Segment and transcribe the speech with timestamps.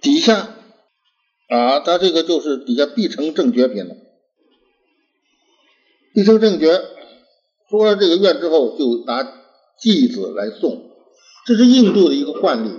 [0.00, 0.54] 底下
[1.48, 3.94] 啊，它这个就是底下必成正觉品了。
[6.14, 6.80] 必成正觉
[7.70, 9.22] 说了这个愿之后，就拿
[9.80, 10.90] 偈子来送，
[11.46, 12.70] 这是印度的一个惯例。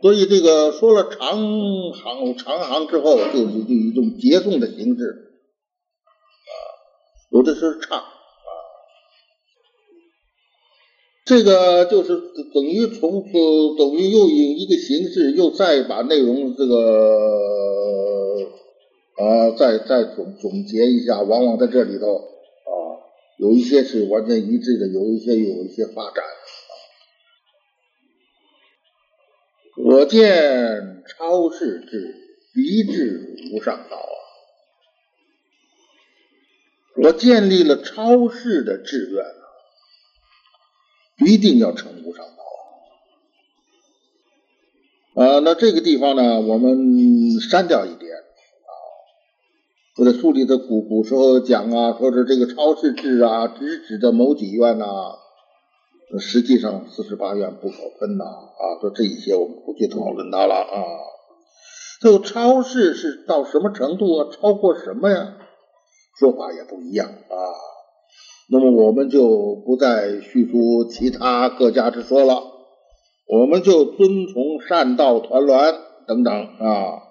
[0.00, 1.36] 所以这个说了长
[1.92, 5.42] 行长行之后，就就就一种结诵的形式
[6.44, 6.52] 啊，
[7.30, 8.04] 有的是唱
[11.28, 12.18] 这个就是
[12.54, 13.22] 等于从
[13.76, 18.46] 等于又以一个形式，又再把内容这个
[19.14, 22.96] 啊再再总总结一下，往往在这里头啊，
[23.36, 26.24] 有一些是完全一致的，有一些有一些发展。
[29.84, 32.14] 我见超世智，
[32.54, 34.16] 离智无上道啊！
[37.02, 39.24] 我建立了超世的志愿，
[41.26, 42.24] 一定要称无上
[45.14, 45.40] 道啊！
[45.40, 48.70] 那这个地方呢，我们删掉一点啊。
[49.96, 54.86] 我在书里的古古时候讲啊，说是这个超世制啊，只指的某几院呐。
[56.20, 58.80] 实际上四十八院不可分呐啊！
[58.80, 60.84] 说这一些我们不去讨论它了啊。
[62.00, 64.28] 就超世是到什么程度啊？
[64.30, 65.36] 超过什么呀？
[66.18, 67.36] 说法也不一样啊。
[68.50, 72.42] 那么我们就不再叙述其他各家之说了，
[73.26, 75.74] 我们就遵从善道团栾
[76.06, 77.02] 等等啊。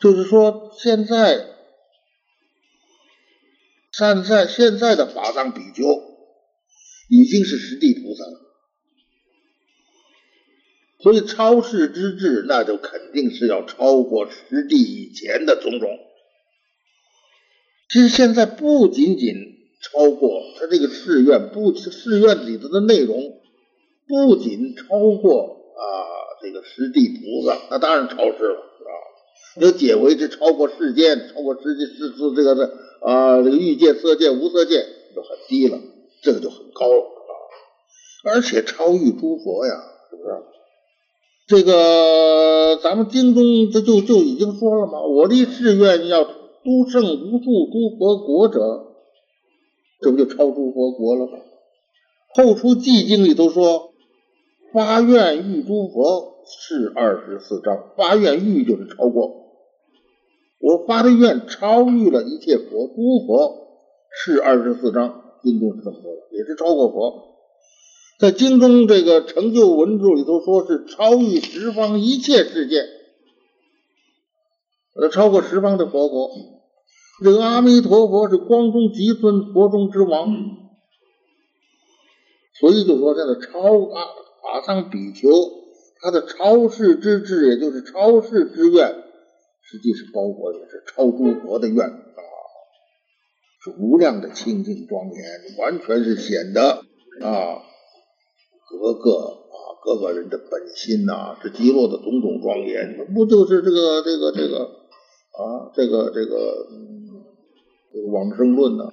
[0.00, 1.46] 就是说，现在
[3.92, 6.10] 现在现在的法藏比丘。
[7.12, 8.40] 已经是实地菩萨了，
[11.00, 15.90] 所以超世之智，那就肯定是要超过实地以前的种种。
[17.88, 19.49] 其实现在不仅仅
[19.82, 23.40] 超过他这个誓愿，不誓愿里头的内容，
[24.06, 24.84] 不仅超
[25.16, 25.80] 过啊
[26.42, 28.92] 这个十地菩萨，那当然超世了啊。
[29.60, 35.78] 有解为之超过世间，超过十界世世这个的啊这个欲界、色界、无色界就很低了。
[36.22, 37.32] 这个就很高了啊，
[38.24, 39.72] 而且超越诸佛呀，
[40.10, 40.34] 是不是？
[41.46, 48.89] 这个咱们经中这就就已经说了嘛，我立誓愿要都胜无数诸佛国者，
[50.00, 51.32] 这不就超诸佛国了吗？
[52.34, 53.92] 后出寂经里头说，
[54.72, 59.46] 发愿遇诸佛是二十四章，发愿遇就是超过，
[60.60, 63.68] 我发的愿超越了一切佛，诸佛
[64.12, 65.22] 是二十四章。
[65.42, 67.34] 经中是这么说的，也是超过佛。
[68.18, 72.82] 在经中这个成就文著里头，说是超越十方一切世界，
[74.94, 76.30] 呃，超过十方的佛国。
[77.22, 80.34] 这个阿弥陀佛是光中极尊，佛中之王。
[82.58, 84.06] 所以就说这个超阿
[84.42, 85.28] 法藏比丘，
[86.00, 89.02] 他的超世之志，也就是超世之愿，
[89.62, 92.20] 实际是包括也是超诸佛的愿啊。
[93.62, 96.82] 是无量的清净庄严，完全是显得
[97.20, 97.60] 啊，
[98.70, 104.64] 各个啊各个人的本心呐，这极落的种种庄严，不就是这个这个这个
[105.36, 106.66] 啊，这个这个
[107.92, 108.92] 这个往生论呢？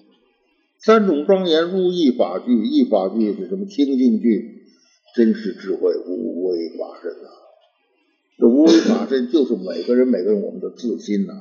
[0.79, 3.65] 三种庄严入一法具，一法具是什么？
[3.65, 4.63] 清净具，
[5.15, 7.29] 真实智慧，无为法身呐。
[8.39, 11.33] 这无为法身就是每个人每个人我们的自心呐，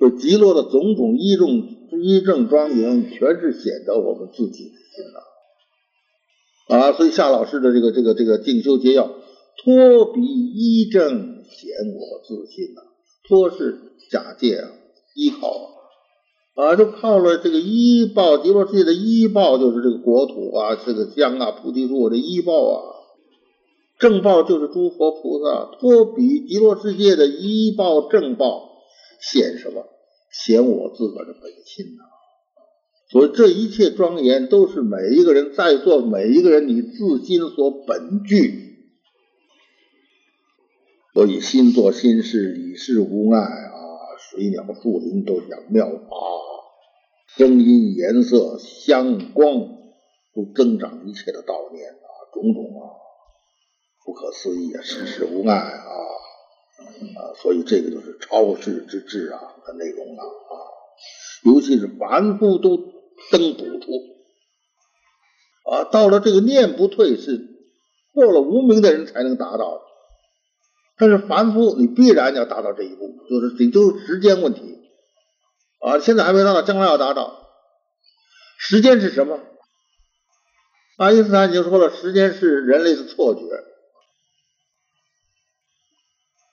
[0.00, 1.80] 就极乐的种种一众。
[1.94, 6.92] 一正庄严，全是显得我们自己的心呐啊！
[6.96, 9.08] 所以夏老师的这个这个这个静修结要，
[9.62, 12.80] 托彼一正显我自心呐。
[13.28, 13.78] 托是
[14.10, 14.70] 假借啊，
[15.14, 15.48] 依靠，
[16.54, 22.82] 啊就靠了这个依报，极乐世界的依报就是这个国土啊，这个江啊，菩提树的依报啊，
[23.98, 28.82] 正报就是诸佛菩萨，托彼极乐世界的依报正报
[29.20, 29.86] 显什么？
[30.30, 32.04] 显我自个儿的本心呐，
[33.10, 38.78] 所以这一切庄严都是每一个人在座每一个人你自心所本具，
[41.12, 43.46] 所以心做心事，理事无碍，
[44.32, 46.16] 水鸟树林都讲妙法，
[47.36, 49.52] 声音颜色香光
[50.34, 52.96] 都增长一切的道念啊，种种啊
[54.06, 55.84] 不可思议啊，世事无碍啊。
[57.14, 60.54] 啊，所以这个就是超世之智啊的内容了啊，
[61.44, 62.78] 尤其是凡夫都
[63.30, 63.90] 登不出
[65.70, 67.38] 啊，到了这个念不退是
[68.14, 69.82] 过了无名的人才能达到，
[70.96, 74.78] 但是凡夫你必然要达到这一步，就是你就是时间问题
[75.80, 77.48] 啊，现在还没达到，将来要达到。
[78.58, 79.40] 时间是什么？
[80.98, 83.40] 爱因斯坦已经说了，时间是人类的错觉。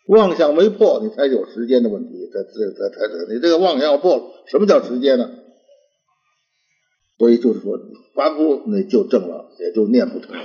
[0.07, 2.29] 妄想没破，你才有时间的问题。
[2.33, 5.29] 这这这这这，你这个妄想要破了，什么叫时间呢？
[7.19, 7.77] 所以就是说，
[8.15, 10.43] 凡夫那就正了，也就念不成了。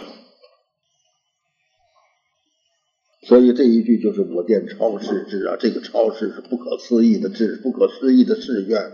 [3.27, 8.93] 所以这一句就是“我见超世智”啊， 这个超世是不可思议的智，不可思议的誓愿。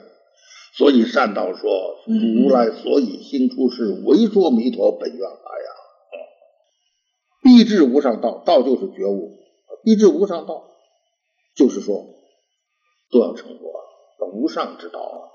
[0.73, 5.71] 所以善导说：“如来所以兴出世，为说弥陀本愿来呀。
[7.43, 9.38] 必至无上道，道就是觉悟，
[9.82, 10.62] 必至无上道，
[11.56, 12.06] 就是说
[13.11, 15.26] 都要成佛，无上之道。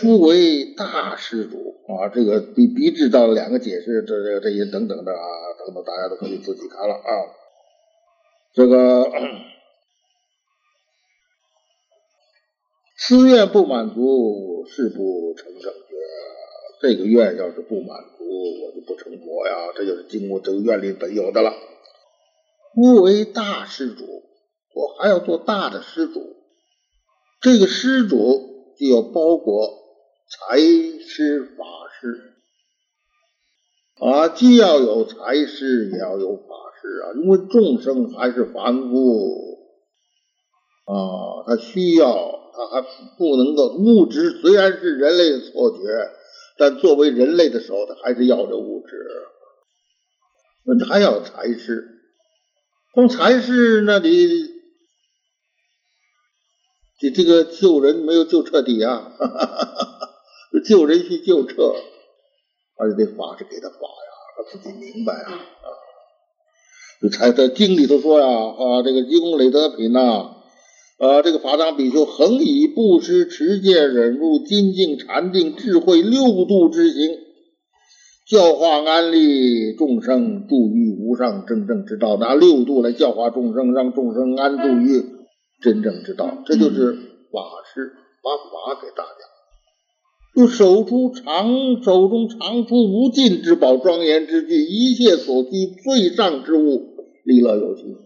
[0.00, 5.18] 夫为大施主啊，这个比必至道两个解释，这这这些等等的啊，
[5.70, 7.00] 那么，大家都可以自己看了啊。
[8.52, 9.04] 这个
[12.98, 15.94] 私愿不满足，誓不成正觉。
[16.82, 18.24] 这个愿要是不满足，
[18.64, 19.70] 我就不成佛呀。
[19.76, 21.54] 这就是经过这个愿力本有的了。
[22.74, 24.24] 夫为大施主，
[24.74, 26.36] 我还要做大的施主。
[27.40, 29.78] 这个施主就要包括。
[30.32, 31.64] 财师法
[32.00, 32.29] 师
[34.00, 36.42] 啊，既要有财师，也要有法
[36.80, 37.12] 师啊。
[37.22, 39.58] 因为众生还是凡夫
[40.86, 42.08] 啊，他需要，
[42.54, 42.80] 他还
[43.18, 44.40] 不能够物质。
[44.40, 45.78] 虽然是人类的错觉，
[46.56, 48.96] 但作为人类的时候，他还是要这物质。
[50.64, 51.86] 那你还要财师，
[52.94, 54.48] 从财师那里，
[56.98, 59.14] 这这个救人没有救彻底啊。
[59.18, 60.08] 哈哈哈哈
[60.66, 61.74] 救人须救彻，
[62.80, 65.68] 而且这法是给他法呀，他自己明白啊啊！
[67.12, 70.00] 才在经里头说呀啊，这个积功累德品呐
[70.98, 77.18] 啊，这个法藏比丘恒以布施、持戒、忍辱、精进、禅定、智慧六度之行，
[78.26, 82.16] 教化安利众生，助于无上真正之道。
[82.16, 85.04] 拿六度来教化众生，让众生安住于
[85.60, 86.92] 真正之道，这就是
[87.30, 87.40] 法
[87.74, 87.92] 师
[88.22, 89.39] 把法给大家。
[90.32, 95.50] 就手出长手中长出无尽之宝，庄严之具，一切所需
[95.82, 97.98] 最上之物，利乐有情啊，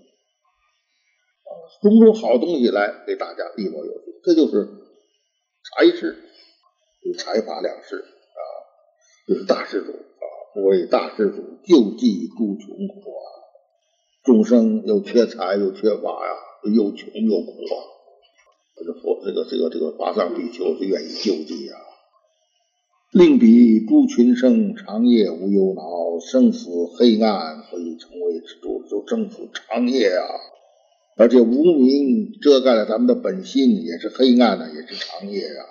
[1.83, 4.67] 种种好东西来给大家利乐有情，这就是
[5.63, 6.17] 财施，
[7.19, 8.41] 财法两施啊，
[9.29, 10.25] 就是大施主啊，
[10.55, 13.25] 不为大施主救济诸穷苦啊，
[14.25, 16.35] 众生又缺财又缺法呀，
[16.75, 17.77] 又穷又苦啊，
[18.77, 21.77] 这个佛这个这个这个法藏比丘是愿意救济呀。
[23.15, 26.69] 令彼诸群生长夜无忧恼，生死
[26.99, 30.27] 黑暗可以成为之主，就生死长夜啊！
[31.17, 35.63] 而且无名遮盖了咱们的本心，也是黑暗的，也是长夜啊！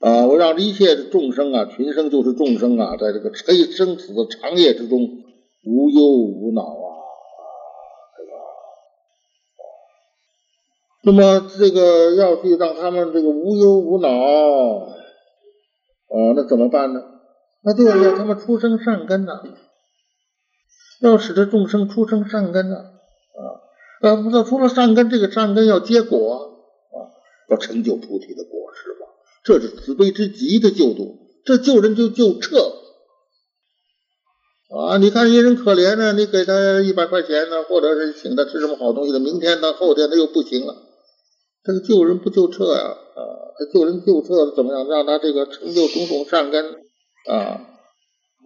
[0.00, 5.00] 啊，我让一切的众生啊，群生就是众生啊，在这个黑生死的长夜之中
[5.64, 7.00] 无忧无恼啊！
[8.18, 8.32] 这个，
[11.04, 14.97] 那么这个要去让他们这个无忧无恼。
[16.08, 17.00] 哦，那怎么办呢？
[17.62, 19.42] 那就要他们出生善根呐，
[21.00, 23.40] 要使得众生出生善根呐，啊，
[24.02, 26.96] 呃，不是除了善根，这个善根要结果啊，
[27.50, 29.06] 要成就菩提的果实吧？
[29.44, 32.74] 这是慈悲之极的救度，这救人就救彻
[34.70, 34.98] 啊！
[34.98, 40.74] 你看一人可怜呢，你给他一百块钱呢，或者是请他吃什么好东西的，明天他后天他又不行了，
[41.68, 43.20] 这个救人不救彻呀，啊！
[43.58, 44.88] 他救人救彻怎么样？
[44.88, 46.64] 让他这个成就种种善根
[47.28, 47.60] 啊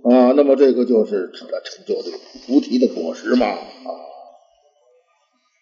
[0.02, 0.32] 啊！
[0.34, 1.46] 那么这个就是成
[1.86, 3.60] 就这个菩提的果实嘛啊！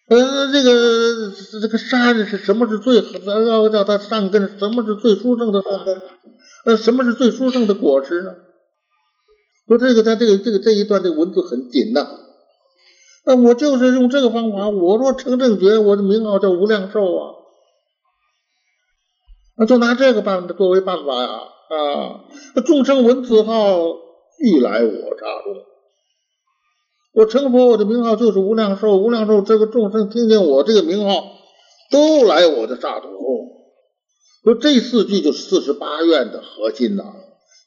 [0.09, 4.57] 呃，这个这个善是什么是最咱要叫他善根？
[4.57, 6.01] 什么是最殊胜的善根？
[6.65, 8.33] 呃，什么是最殊胜的果实呢？
[9.67, 12.07] 说这个他这个这个这一段这个文字很紧呐。
[13.23, 17.37] 那我就是用这个方法，我若成正觉，我的名号叫无量寿啊。
[19.61, 22.25] 那就拿这个办作为办法呀啊！
[22.65, 23.77] 众生闻此号，
[24.39, 25.53] 欲来我刹中。
[27.13, 28.97] 我成佛，我的名号就是无量寿。
[28.97, 31.25] 无量寿，这个众生听见我这个名号，
[31.91, 33.07] 都来我的刹土。
[34.43, 37.03] 说这四句就是四十八愿的核心呐，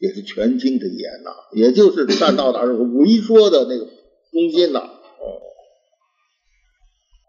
[0.01, 3.85] 也是全经的言呐，也就是善道大师为说的那个
[4.33, 4.81] 中心呐。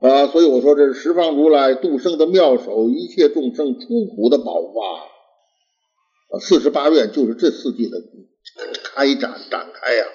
[0.09, 5.07] 啊所以我说这是十方如来度生的妙手，一切众生出苦的宝法。
[6.29, 7.97] 啊，四十八愿就是这四句的
[8.83, 10.05] 开展展开呀。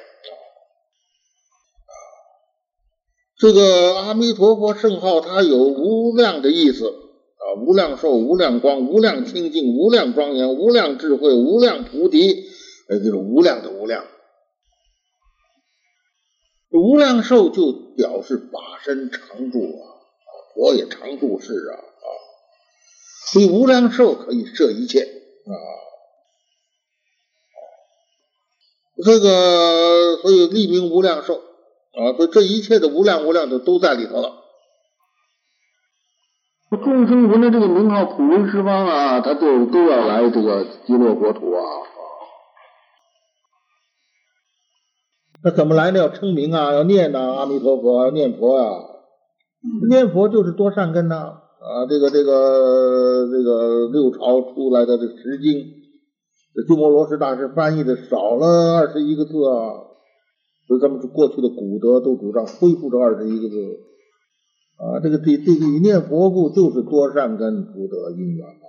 [3.38, 12.48] 这个阿弥陀佛圣号，它有无量的意思啊，无量寿、无量光、无量清净、无量庄严、无量智慧、无量菩提，
[12.88, 14.04] 呃，就是无量的无量。
[16.70, 19.82] 无量寿就表示法身常住啊，
[20.54, 22.06] 佛也常住世啊啊，
[23.32, 25.54] 所以无量寿可以摄一切啊，
[29.04, 31.34] 这个所以立名无量寿
[31.92, 34.36] 啊，所以这一切的无量无量的都在里头了。
[36.70, 41.62] 众生闻的这个名号普为十方啊，他就都要来这个极乐国土啊。
[45.42, 45.98] 那怎么来呢？
[45.98, 48.84] 要称名啊，要念呐，阿弥陀佛，要念佛啊。
[49.88, 51.86] 念佛就是多善根呐啊！
[51.88, 55.64] 这个这个这个六朝出来的这十经，
[56.54, 59.88] 这鸠摩罗什大师翻译的少了二十一个字啊。
[60.68, 63.56] 所以咱们过去的古德都主张恢复这二十一个字
[64.76, 65.00] 啊。
[65.02, 68.68] 这个这这个你念佛故就是多善根福德因缘嘛。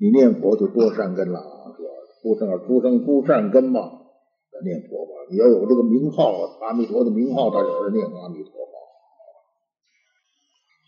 [0.00, 1.38] 你念佛就多善根了，
[1.76, 1.88] 是吧？
[2.22, 4.03] 出生而出生诸善根嘛。
[4.62, 8.58] 念佛吧，你要有这个名号，阿弥陀的名号，他就是念阿弥陀佛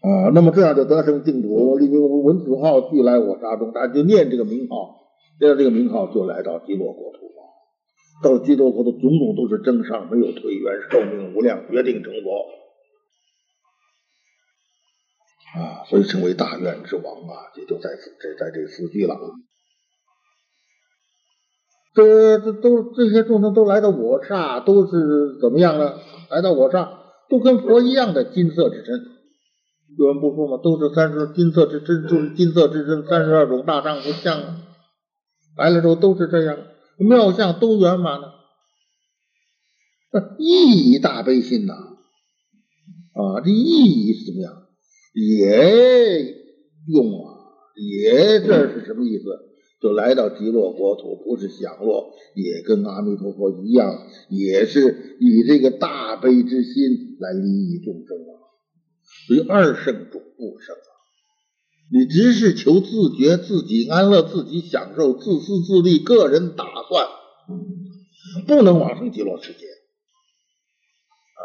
[0.09, 0.31] 啊。
[0.33, 5.09] 那么这样就得生净土，立名文子号俱来我沙中，他就念这个名号，
[5.41, 7.33] 念这个名号就来到极乐国土了。
[8.23, 12.47] 到极乐国土，种种都是真上，没有退缘，寿命无量，决定成佛
[15.61, 15.85] 啊。
[15.87, 19.19] 所以称为大愿之王啊，也就在此，这在这四句了。
[21.97, 25.95] 这这都这些众生都来到我刹，都是怎么样呢？
[26.31, 26.91] 来到我刹，
[27.31, 29.01] 都跟佛一样的金色之身。
[29.99, 30.61] 有人不说吗？
[30.63, 34.39] 都是三十金色之身，就是金色之身，三十二种大丈夫相。
[35.57, 36.59] 来了之后都是这样，
[36.99, 38.35] 妙相都圆满了。
[40.39, 44.53] 意义大悲心呐，啊，这意义是怎么样？
[45.15, 46.35] 也
[46.89, 47.33] 用啊，
[47.75, 49.25] 也这是什么意思？
[49.81, 58.33] 就来到极乐国土，不是享乐，也跟阿弥陀佛一样，也是以这个大悲之心来利益众生啊。
[59.27, 60.91] 所以二圣主不生啊。
[61.93, 67.07] 你只是求自觉、自己安乐、自己享受、自私自利、个人打算，
[68.47, 69.67] 不能往生极乐世界
[71.37, 71.43] 啊。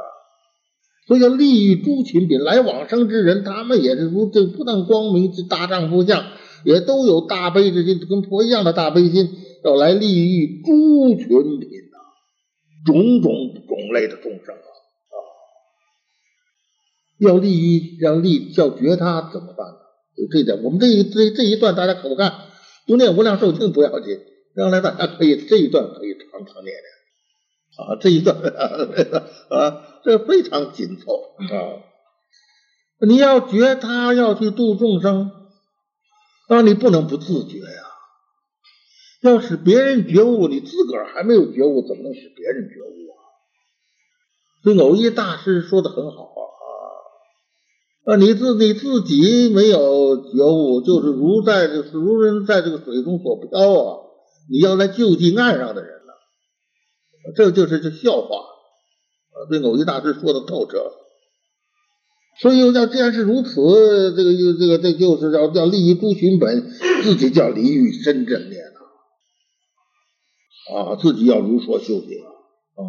[1.05, 6.23] 所以要利益诸群品来往生之人，他们也是如这不但光明之大丈夫相。
[6.65, 9.30] 也都有大悲之心，跟佛一样的大悲心，
[9.63, 11.27] 要来利益诸群
[11.60, 11.98] 品呐，
[12.86, 13.32] 种种
[13.68, 14.70] 种类的众生啊
[15.12, 15.15] 啊，
[17.20, 19.75] 要利益，要利，要觉他怎么办呢？
[20.15, 22.34] 就这点，我们这一这这一段大家可不看，
[22.86, 24.20] 不念无量寿经不要紧，
[24.56, 26.75] 将来大家可以这一段可以常常念念
[27.77, 28.36] 啊，这一段
[29.50, 31.82] 啊，这非常紧凑啊，
[33.08, 35.32] 你要觉他要去度众生。
[36.51, 37.81] 那你不能不自觉呀！
[39.22, 43.24] 要使别人觉悟，你自个儿还没有觉悟，怎么能使别人觉悟啊？
[44.62, 46.43] 这偶一大师说的很好啊！
[48.03, 54.00] 啊，你自你自己没有觉悟，就是如在这如人在这个水中所漂啊！
[54.51, 56.13] 你要来救济岸上的人了，
[57.34, 59.48] 这就是这笑话啊！
[59.50, 60.91] 这偶一大师说的透彻。
[62.41, 66.71] 所以要既然是如此，这个这个这就是要要利益诸群本，
[67.03, 68.63] 自己叫离欲深正念
[70.74, 72.17] 啊，啊，自己要如说修行
[72.74, 72.81] 啊，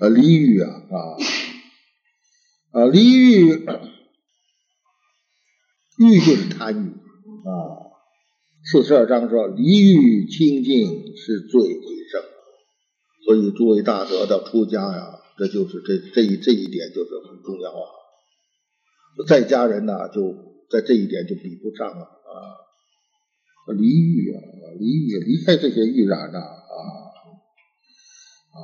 [0.00, 1.16] 啊，离欲啊啊，
[2.82, 3.48] 啊，离欲，
[5.96, 7.88] 欲就是贪欲啊。
[8.70, 11.80] 四十二章说离欲清净是最为
[12.12, 12.22] 胜，
[13.24, 17.99] 所以诸位大德的出家呀，这就是这这一这一点就是很重要啊。
[19.26, 20.34] 在家人呢，就
[20.70, 22.56] 在这一点就比不上了啊！
[23.76, 24.40] 离欲啊，
[24.78, 26.74] 离欲，离开这些欲染呐啊
[28.50, 28.56] 啊！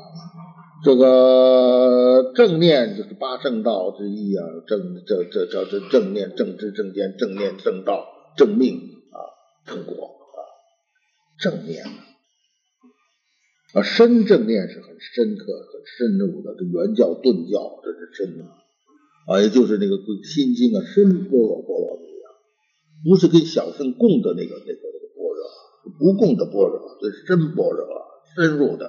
[0.84, 8.76] 这个正念就是八正道之一啊，正这这叫这正念、正知、正见、正念、正道、正命
[9.12, 9.18] 啊，
[9.64, 10.38] 正果啊，
[11.38, 11.84] 正念
[13.74, 18.65] 啊，深正念是很深刻、很深入的，这原教、顿教这是深啊。
[19.26, 22.30] 啊，也就是那个《心经》啊，深般若波罗蜜啊，
[23.02, 25.42] 不是跟小圣共的那个那个那个般若，
[25.98, 27.86] 不共的般若，这是真般若，
[28.36, 28.86] 深入的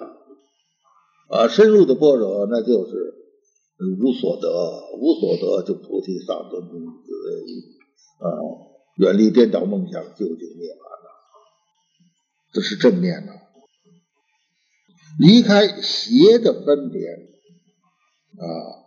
[1.29, 3.15] 啊，深入的般若，那就是
[3.99, 4.47] 无所得，
[5.01, 6.61] 无所得就菩提萨埵
[8.21, 8.29] 啊，
[8.97, 11.09] 远离颠倒梦想，究竟涅槃呐，
[12.53, 13.31] 这是正面呐，
[15.19, 17.01] 离开邪的分别
[18.37, 18.86] 啊。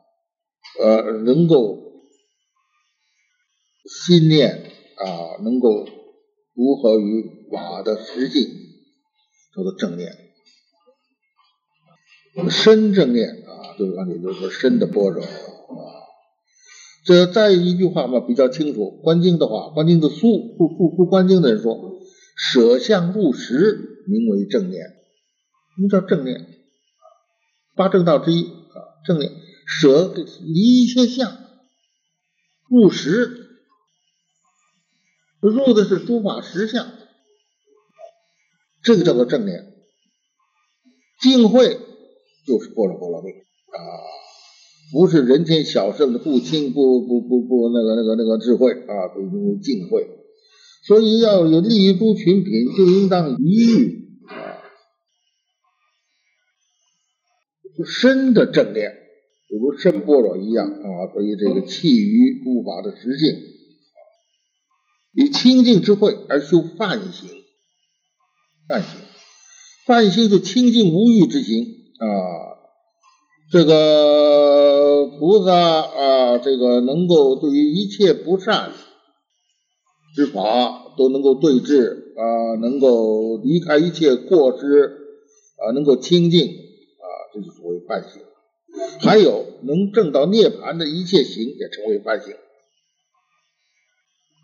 [0.79, 1.79] 呃，能够
[3.85, 5.85] 心念啊，能够
[6.55, 8.47] 如何于法的实际，
[9.55, 10.13] 叫做正念。
[12.49, 15.27] 身正念啊，就是刚才就是说身的波折啊。
[17.05, 18.91] 这再一句话嘛，比较清楚。
[19.03, 21.99] 观经的话，观经的书，读读读观经的人说，
[22.37, 24.83] 舍相入实，名为正念。
[24.85, 26.47] 什么叫正念？
[27.75, 29.33] 八正道之一啊，正念。
[29.71, 31.39] 舍离一切相，
[32.69, 33.61] 入实，
[35.41, 36.91] 入的是诸法实相，
[38.83, 39.75] 这个叫做正念。
[41.21, 41.79] 净慧
[42.47, 43.79] 就是般若波罗蜜啊。
[44.93, 50.05] 不是人间小圣的不清不不不不那个那个那个智慧啊，都名为净慧。
[50.85, 54.59] 所以要有利于诸群品，就应当一遇啊，
[57.87, 59.00] 深的正念，
[59.51, 61.13] 就如深般若一样啊。
[61.13, 63.35] 所以这个弃于诸法的实性，
[65.13, 67.29] 以清净智慧而修梵行，
[68.69, 69.01] 梵行，
[69.87, 72.07] 梵行是清净无欲之行啊。
[73.51, 78.71] 这个菩萨啊，这个能够对于一切不善
[80.15, 84.85] 之法都能够对治啊，能够离开一切过失
[85.57, 87.05] 啊，能够清净啊，
[87.35, 88.23] 这就所谓梵行。
[89.01, 92.35] 还有能证到涅槃的一切行也称为梵行。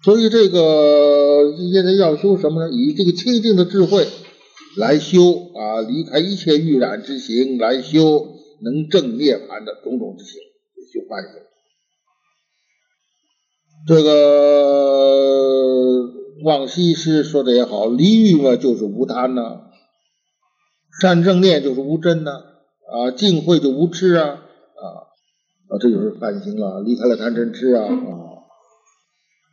[0.05, 2.73] 所以这个现在要修什么呢？
[2.73, 4.09] 以这个清净的智慧
[4.76, 8.33] 来修啊，离开一切欲染之行来修。
[8.59, 10.40] 能证涅槃的种种之行，
[10.90, 11.33] 修梵行。
[13.87, 16.11] 这个
[16.43, 19.61] 往昔诗说的也好，离欲嘛就是无贪呐，
[21.02, 22.31] 善正念就是无真呐，
[22.90, 24.85] 啊净慧就无痴啊，啊
[25.69, 27.93] 啊，这就是梵行了，离开了贪嗔痴啊，啊，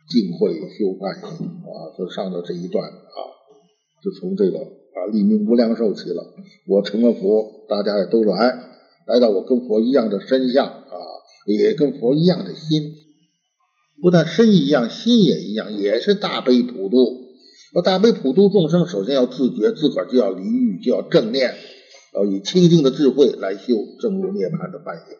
[0.08, 3.18] 净慧修梵行啊，就上到这一段啊，
[4.02, 6.34] 就从这个啊立名无量寿起了，
[6.68, 8.70] 我成了佛，大家也都来。
[9.06, 10.96] 来到我跟佛一样的身相啊，
[11.46, 12.94] 也跟佛一样的心，
[14.00, 17.24] 不但身一样，心也一样，也是大悲普度。
[17.74, 21.52] 要大悲普度众生，首先要自觉，自个儿就要离欲，就要正念，
[22.14, 25.18] 要以清净的智慧来修正入涅槃的半径。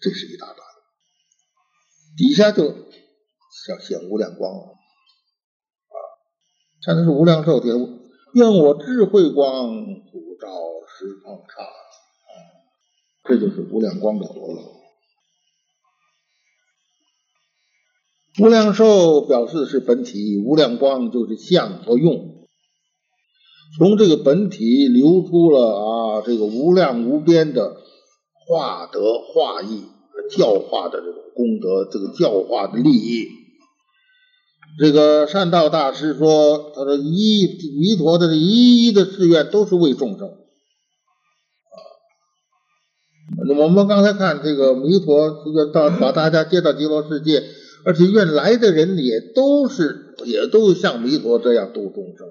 [0.00, 0.58] 这是一大段，
[2.16, 5.96] 底下就要显无量光啊，
[6.84, 7.74] 看的是无量寿天，
[8.34, 10.48] 愿我智慧光普照
[10.88, 11.66] 十方刹。
[13.26, 14.80] 这就是无量光的作用。
[18.40, 22.43] 无量寿表示的是本体，无量光就是相和用。
[23.78, 27.76] 从这个本体流出了啊，这个无量无边的
[28.46, 29.82] 化德化义
[30.30, 33.26] 教化的这种功德，这个教化的利益。
[34.78, 37.46] 这个善道大师说：“他说一
[37.78, 40.30] 弥陀的一一的誓愿都是为众生。”
[43.46, 47.42] 那我们刚才看这个弥陀，这个到把大家接到极乐世界，
[47.84, 52.26] 而且愿来的人也都是也都像弥陀这样度众生，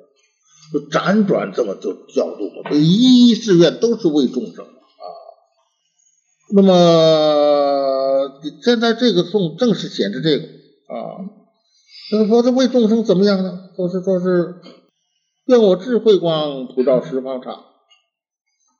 [0.71, 5.05] 就辗转这么就角度嘛，一一志愿都是为众生啊。
[6.55, 11.25] 那么现在这个颂正是显示这个啊，
[12.11, 13.69] 那说这为众生怎么样呢？
[13.75, 14.61] 说是说是
[15.45, 17.65] 愿我智慧光普照十方刹，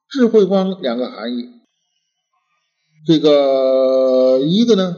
[0.10, 1.50] 智慧光两个含义。
[3.06, 4.96] 这个一个呢，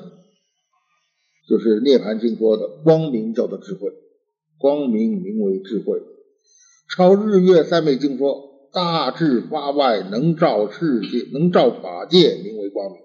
[1.49, 3.91] 就是《涅盘经》说的光明叫做智慧，
[4.59, 6.01] 光明名为智慧。
[6.89, 13.01] 超日月三昧经说大智发外，能照世界，能照法界，名为光明。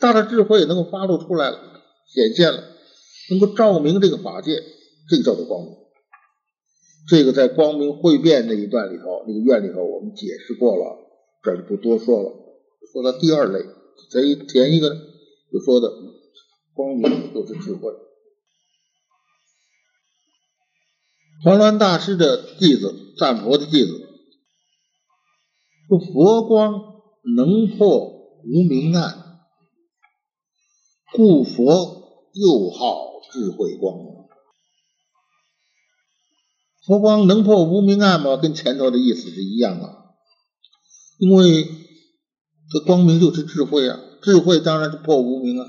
[0.00, 1.58] 大的智慧能够发露出来了，
[2.06, 2.62] 显现了，
[3.30, 4.62] 能够照明这个法界，
[5.08, 5.74] 这个叫做光明。
[7.08, 10.98] 这个在光明会变那一段里头，那个院里头我们解释过了，
[11.42, 12.32] 这就不多说了。
[12.92, 13.64] 说到第二类。
[14.12, 14.88] 再填一个，
[15.52, 15.92] 就说的
[16.72, 17.92] 光明就是智慧。
[21.42, 23.92] 黄鸾大师的弟子，赞佛的弟子，
[25.88, 26.72] 说佛光
[27.36, 27.98] 能破
[28.44, 29.40] 无明暗，
[31.12, 33.94] 故佛又号智慧光。
[36.86, 38.36] 佛光能破无明暗吗？
[38.36, 39.94] 跟前头的意思是一样的，
[41.18, 41.74] 因为。
[42.70, 45.64] 这光明就是智慧啊，智慧当然是破无明啊。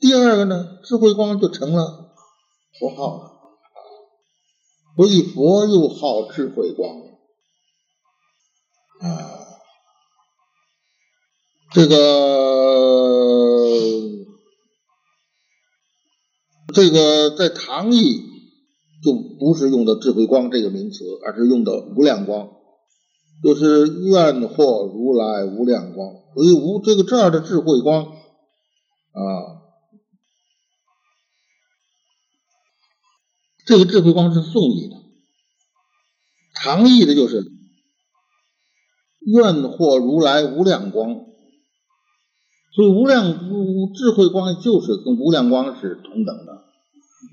[0.00, 2.12] 第二个呢，智慧光就成了
[2.80, 3.31] 佛号了，
[4.96, 7.00] 所以佛又号智慧光
[9.00, 9.38] 啊。
[11.72, 11.96] 这个
[16.74, 18.20] 这个在唐译
[19.02, 22.50] 就不是用的智慧光这个名词，而是用的无量光。
[23.42, 26.10] 就是愿获如来无量光。
[26.34, 29.61] 所以无这个这儿的智慧光啊，
[33.64, 34.96] 这个智慧光是宋义的，
[36.54, 37.44] 唐义的就是
[39.20, 41.26] 愿获如来无量光。
[42.74, 46.64] 所以无量智慧光就是跟无量光是同等的，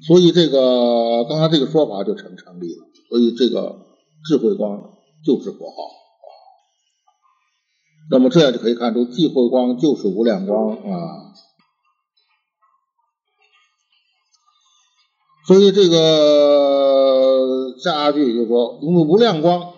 [0.06, 2.86] 所以这个刚刚这个说法就成成立了。
[3.10, 3.88] 所以这个
[4.26, 5.78] 智慧光就是佛号。
[8.12, 11.34] 那么这样就可以看出，智慧光就是无量光啊。
[15.50, 19.74] 所以这个下句就说，因为无量光，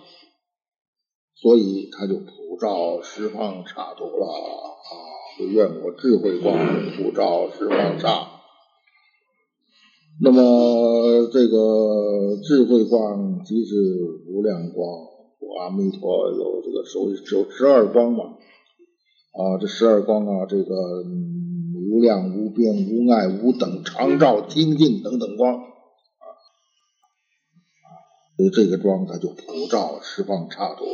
[1.34, 4.68] 所以他就普照十方刹土了啊。
[5.38, 6.58] 就愿我智慧光
[6.98, 8.28] 普照十方刹。
[10.20, 13.74] 那么这个智慧光即是
[14.28, 14.86] 无量光，
[15.58, 18.24] 阿弥陀有这个手有十二光嘛？
[18.24, 21.02] 啊，这十二光啊，这个
[22.02, 25.64] 量无边无碍无等常照清净等等光啊，
[28.36, 30.84] 所以这个光它就普照十方刹土。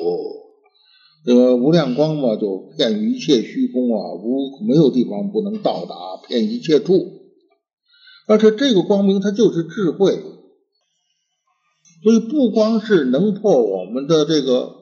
[1.25, 5.94] 这个无量光嘛，就遍一切虚空啊，无没有地方不能到达，
[6.29, 6.94] 遍一切处。
[8.29, 10.23] 而且这个光明它就是智慧，
[12.05, 14.77] 所以不光是能破我们的这个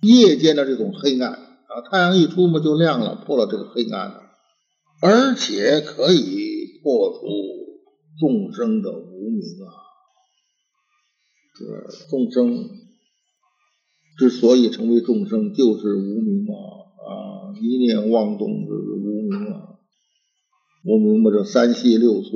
[0.00, 4.22] 夜间的这种黑暗啊，太阳一出嘛就亮了，破了这个黑暗了，
[5.04, 7.26] 而且可以破除
[8.18, 9.68] 众生的无明啊，
[11.54, 12.70] 这众生。
[14.16, 16.54] 之所以成为众生，就是无明啊
[17.04, 17.12] 啊！
[17.60, 19.74] 一念妄动就是无明啊，
[20.84, 22.30] 无明嘛，这三细六粗，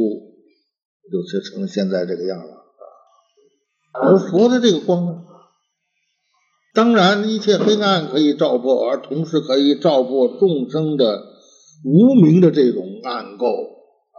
[1.11, 2.53] 就是成现在这个样了
[3.93, 4.01] 啊。
[4.03, 5.23] 而佛的这个光呢，
[6.75, 11.38] 当然一切黑暗可以照破，而同时可以照破众生的
[11.85, 14.19] 无明的这种暗垢啊，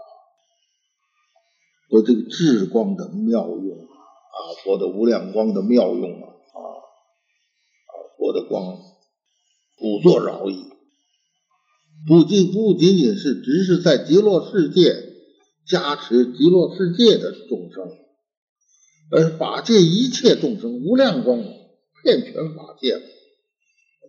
[1.90, 6.28] 和这个智光的妙用啊，啊佛的无量光的妙用啊。
[6.28, 6.60] 啊，
[8.18, 8.78] 佛的光
[9.78, 10.66] 不作饶益，
[12.08, 14.94] 不仅不仅仅是只是在极乐世界
[15.68, 17.90] 加持极乐世界的众生，
[19.12, 21.42] 而法界一切众生无量光
[22.04, 23.02] 遍全法界，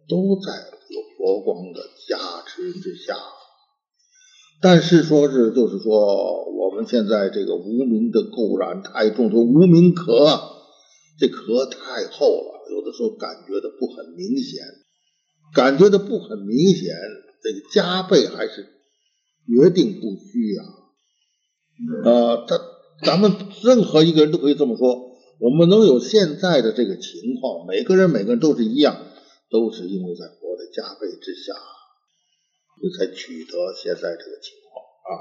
[0.09, 0.53] 都在
[0.89, 3.17] 有佛光的加持之下。
[4.63, 10.41] 但是说是就是说，我们现在这个无名的垢染太重，说无名壳，
[11.19, 12.61] 这壳太厚了。
[12.71, 14.63] 有的时候感觉的不很明显，
[15.55, 16.95] 感觉的不很明显，
[17.43, 18.67] 这个加倍还是
[19.47, 20.63] 决定不虚呀。
[22.05, 22.61] 呃，他
[23.05, 28.95] 咱们任何一个人都可以这么说，我们能有现在的这个情况，每个人每个人都是一样，
[29.51, 31.55] 都是因为在佛的加倍之下，
[32.81, 35.13] 这才取得现在这个情况啊。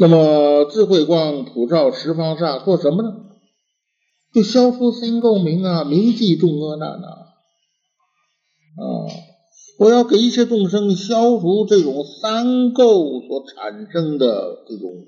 [0.00, 3.24] 那么智慧光普照十方刹，做什么呢？
[4.32, 7.06] 就消除三垢明啊，铭记众恶难呐！
[8.76, 8.84] 啊，
[9.78, 15.06] 我要给一切众生消除这种三垢所产生的这种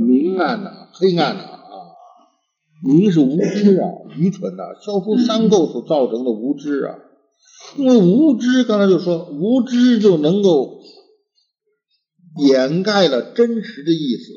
[0.00, 1.90] 明暗呐、黑暗呐啊！
[2.84, 6.98] 明是无知啊、愚蠢呐，消除三垢所造成的无知啊！
[7.76, 10.80] 因为无知，刚才就说无知就能够
[12.48, 14.32] 掩盖了真实的意思。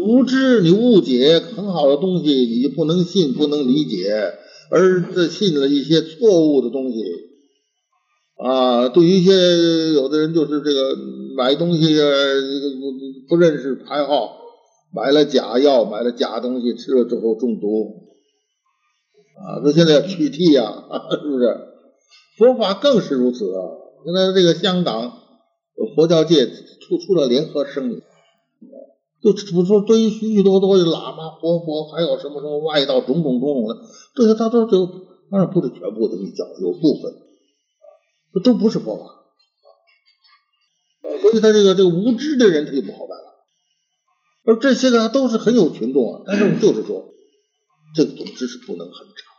[0.00, 4.34] 无知，你误解很好的东西，你就不能信，不能理解，
[4.70, 7.02] 而这信了一些错误的东西
[8.36, 8.88] 啊。
[8.88, 10.96] 对于一些有的人，就是这个
[11.36, 11.94] 买东西
[13.28, 14.38] 不不认识牌号，
[14.94, 18.09] 买了假药，买了假东西，吃了之后中毒
[19.40, 19.60] 啊。
[19.64, 20.84] 那现在要取缔呀，
[21.20, 21.68] 是不是？
[22.38, 23.60] 佛法更是如此啊。
[24.04, 25.12] 现在这个香港
[25.96, 28.02] 佛教界出出了联合声明。
[29.22, 33.76] 就不说对于许许多多的喇嘛、活佛，还有什么什么外道，种种种种的，
[34.14, 34.86] 这些他都就
[35.30, 37.12] 当然不是全部的密教，有部分，
[38.32, 39.04] 这都不是佛法。
[41.20, 43.44] 所以他这个这个无知的人他就不好办了。
[44.46, 47.04] 而这些个都是很有群众啊，但是就是说，
[47.94, 49.29] 这个总之是不能很差，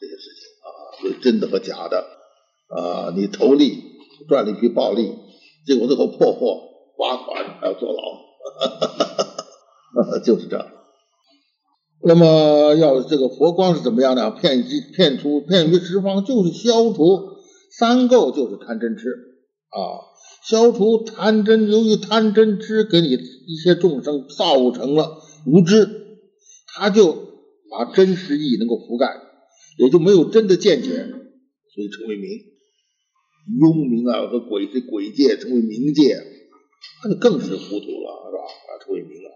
[0.00, 0.68] 这些事情啊，
[1.00, 2.06] 所以真的和假的
[2.68, 3.82] 啊，你投利
[4.28, 5.12] 赚了一笔暴利，
[5.66, 6.60] 结果最后破获、
[6.96, 7.98] 罚款还要坐牢。
[10.24, 10.66] 就是这样，
[12.02, 14.30] 那么要这个佛光是怎么样呢？
[14.30, 17.04] 骗机骗出骗于十方，就是消除
[17.76, 19.08] 三垢，就是贪嗔痴
[19.70, 19.78] 啊，
[20.44, 23.08] 消除贪嗔，由于贪嗔痴给你
[23.46, 25.88] 一些众生造成了无知，
[26.66, 27.12] 他就
[27.70, 29.27] 把真实意能够覆盖。
[29.78, 32.28] 也就没有真的见解，所以称为明。
[33.60, 36.16] 幽冥啊和鬼是鬼界，称为冥界，
[37.02, 38.42] 那就更是糊涂了，是吧？
[38.44, 39.30] 啊，称为明了。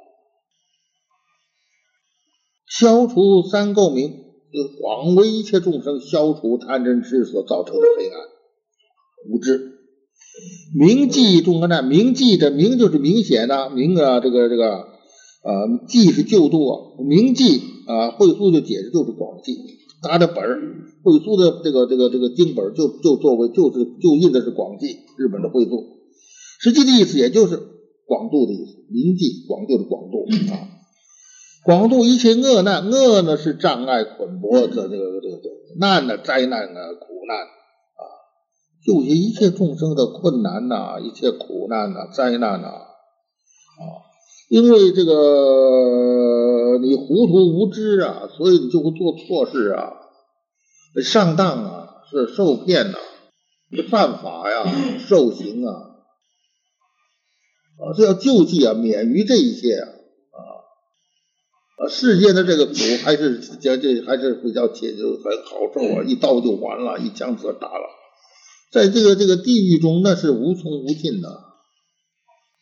[2.69, 4.11] 消除三垢明，
[4.81, 8.21] 广为一切众生消除贪嗔痴所造成的黑暗
[9.31, 9.79] 无知。
[10.79, 14.89] 明记众恶难，明记的明就是明显的明啊，这个这个啊，
[15.89, 19.55] 记是救度啊，明记啊，慧苏就解释就是广记，
[20.03, 20.61] 他的本儿，
[21.05, 25.71] 慧苏的这个这个这个经本就就作为就是就印的是广记，日本的慧苏，
[26.61, 27.57] 实际的意思也就是
[28.07, 30.69] 广度的意思，明记广就是广度啊。
[31.65, 38.03] 广度一切恶难，恶呢是障碍捆缚的这个这个这个难呢灾难呢苦难啊，
[38.85, 43.83] 救些一切众生的困难呐，一切苦难呐灾难呐啊，
[44.53, 49.95] 因为这个你糊涂无知啊，所以你就会做错事啊，
[51.03, 52.99] 上当啊，是受骗呐，
[53.89, 54.71] 犯法呀，
[55.09, 55.73] 受刑啊，
[57.79, 59.89] 啊，这要救济啊，免于这一切啊。
[61.79, 67.89] 啊世间的这个苦还是这这还是比较解就很好受啊，一刀就完了，一枪子打了。
[68.71, 71.52] 在这个这个地狱中，那是无穷无尽的。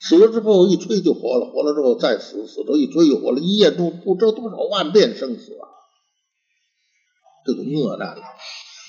[0.00, 5.68] 死了之后一吹就活了，活了之后再死，死了一吹又活了，一夜都不知道多少万遍生死啊！
[7.44, 8.16] 这个恶难，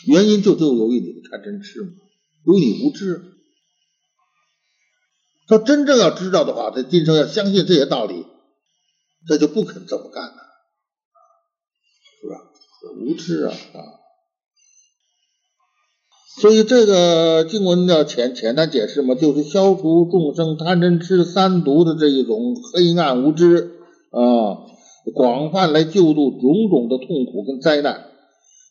[0.07, 1.91] 原因就就由于你的贪嗔痴嘛，
[2.45, 3.21] 由于你无知。
[5.47, 8.25] 他真正要知道的话，他今生要相信这些道理。
[9.27, 10.35] 他就不肯这么干了，
[12.21, 12.37] 是吧？
[12.97, 14.00] 无知啊啊！
[16.39, 23.71] 所以这个经文要简简单解释嘛，就是消除众生贪嗔痴三毒的这一种黑暗无知
[24.11, 24.57] 啊，
[25.13, 28.05] 广泛来救度种种的痛苦跟灾难，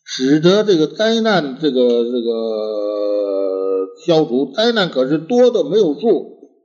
[0.03, 5.99] 使得这个灾难这个这个消除，灾难可是多的没有数，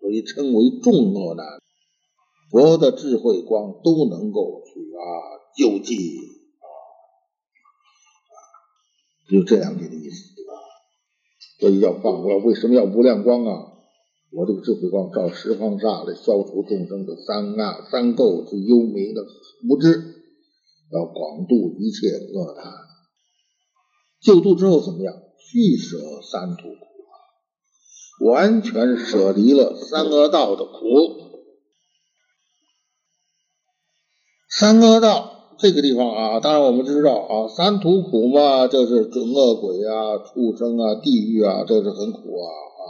[0.00, 1.44] 所以称为众恶难。
[2.50, 5.04] 佛的智慧光都能够去啊
[5.56, 5.94] 救济
[6.62, 6.66] 啊，
[9.30, 10.35] 就这样子的意思。
[11.58, 13.72] 所以要放光，为什么要无量光啊？
[14.32, 19.22] 我这个智慧光照十方刹来消除众生的三啊三垢之幽冥的
[19.68, 19.88] 无知，
[20.92, 22.66] 要广度一切恶难。
[24.20, 25.14] 救度之后怎么样？
[25.38, 27.14] 俱舍三途苦啊，
[28.26, 30.72] 完全舍离了三恶道的苦。
[34.48, 42.84] 三恶道这个地方啊，当然我们知道啊，三途苦嘛，就是准恶鬼啊、畜生啊、地狱啊，这是很苦啊啊。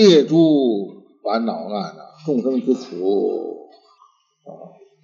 [0.00, 3.68] 业诸烦恼难啊，众生之苦
[4.42, 4.50] 啊，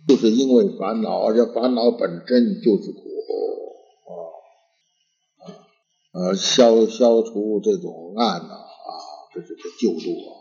[0.08, 2.98] 就是因为烦恼，而且烦恼本身就是苦
[4.08, 4.10] 啊
[6.18, 8.90] 啊，消消除这种暗呐啊，
[9.32, 10.39] 这是个救助啊。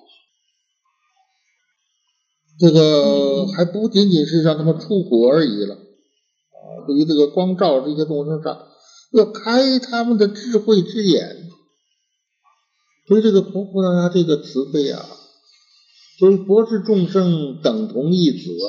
[2.59, 6.83] 这个还不仅仅是让他们出苦而已了啊！
[6.85, 8.67] 对于这个光照这些众生上，
[9.13, 11.47] 要开他们的智慧之眼。
[13.07, 15.05] 所以这个佛菩萨这个慈悲啊，
[16.19, 18.67] 所以佛是众生等同一子啊。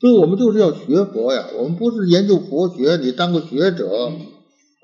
[0.00, 3.88] 所以我们就是要学佛呀，我们不是研究佛学，你当个学者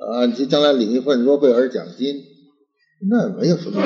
[0.07, 2.23] 啊，你将来领一份诺贝尔奖金，
[3.11, 3.83] 那没有什么。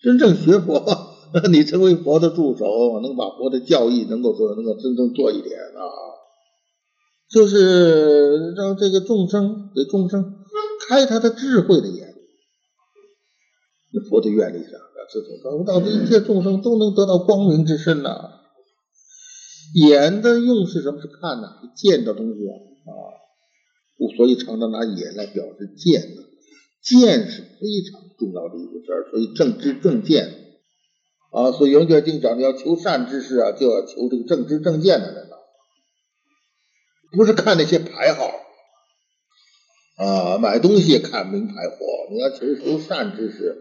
[0.00, 0.95] 真正学佛。
[1.52, 2.64] 你成为佛的助手，
[3.02, 5.84] 能把佛的教义能够做，能够真正做一点啊，
[7.28, 10.36] 就是让这个众生给众生
[10.88, 12.14] 开他的智慧的眼。
[13.92, 14.72] 那佛的愿力上，
[15.12, 18.30] 这种到这一切众生都能得到光明之身呐。
[19.74, 21.00] 眼的用是什么？
[21.00, 22.54] 是看呐，见到东西啊
[22.86, 22.92] 啊，
[24.16, 26.22] 所以常常拿眼来表示见的，
[26.82, 30.45] 见是非常重要的一个事儿，所以正知正见。
[31.32, 35.36] 啊，所以《圆觉经》讲，你要求善知识啊，就要求这个正知正见的人呐，
[37.16, 38.30] 不是看那些牌号
[39.98, 41.76] 啊，买东西看名牌货。
[42.10, 43.56] 你要求求善知识，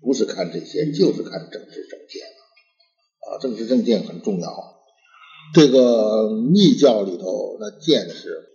[0.00, 2.22] 不是看这些，就是看正知正见
[3.28, 4.74] 啊，正知正见很重要。
[5.54, 8.48] 这个密教里头，那见是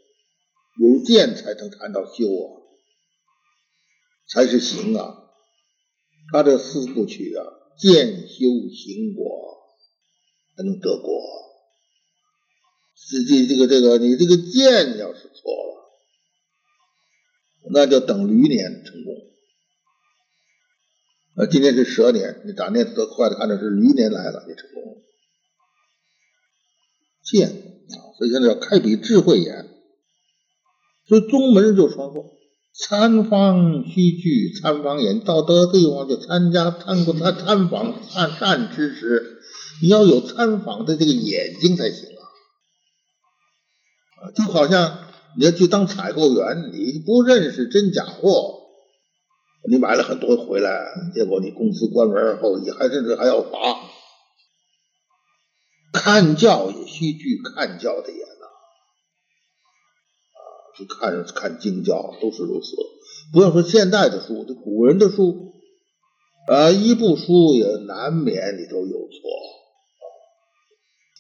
[0.82, 2.46] 有见才能谈到修啊，
[4.28, 5.16] 才是行啊。
[6.34, 7.46] 他这四部曲啊。
[7.80, 8.36] 见修
[8.70, 9.58] 行果
[10.56, 11.22] 才能得果。
[12.96, 15.89] 实际这个这个，你这个见要是错了，
[17.72, 19.13] 那就等驴年成功。
[21.36, 25.02] 啊，今天是蛇年，你打念得快的看着是驴年来了，你成功了。
[27.24, 27.50] 见
[28.18, 29.70] 所以现在要开笔智慧眼。
[31.08, 32.38] 所以宗门就传说
[32.88, 39.42] ：“参访须具参访眼，到得地方就参加参过参参访善善知识，
[39.82, 42.10] 你要有参访的这个眼睛才行
[44.22, 44.32] 啊！
[44.34, 48.62] 就好像你要去当采购员，你不认识真假货，
[49.70, 53.50] 你买了很多回来，结果你公司关门后，你还甚至还要罚。
[55.92, 58.20] 看教也需具看教的眼。”
[60.86, 62.76] 看看经教都是如此，
[63.34, 65.54] 不要说现代的书，这古人的书，
[66.48, 69.18] 啊，一部书也难免里头有错，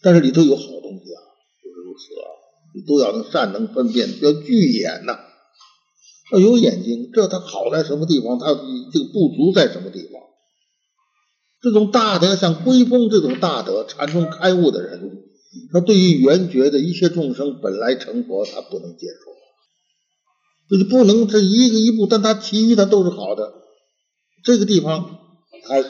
[0.01, 1.19] 但是里头有好东西啊，
[1.63, 2.25] 就是如此啊，
[2.73, 5.19] 你都要能善能分辨，要具眼呐，
[6.31, 8.47] 要有眼睛，这它好在什么地方，它
[8.93, 10.21] 这个不足在什么地方？
[11.61, 15.25] 这种大德像归峰这种大德禅宗开悟的人，
[15.73, 19.28] 他对于圆觉的一切众生本来成佛，他不能接受。
[20.69, 23.53] 就是不能这一个一步，但他其余他都是好的。
[24.43, 25.19] 这个地方，
[25.63, 25.89] 他他这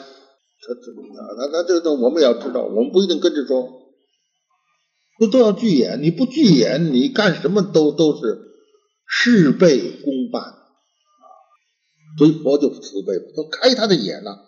[1.36, 3.68] 那那这个我们也要知道，我们不一定跟着说，
[5.18, 6.02] 这都要聚眼。
[6.02, 8.40] 你不聚眼，你干什么都都是
[9.06, 10.56] 事倍功半啊。
[12.18, 14.40] 所以佛就慈悲，都开他的眼了啊。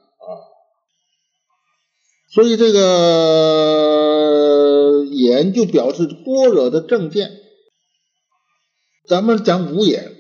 [2.35, 2.81] 所以这个
[5.11, 7.31] 眼就表示般若的正见。
[9.07, 10.12] 咱们讲五眼。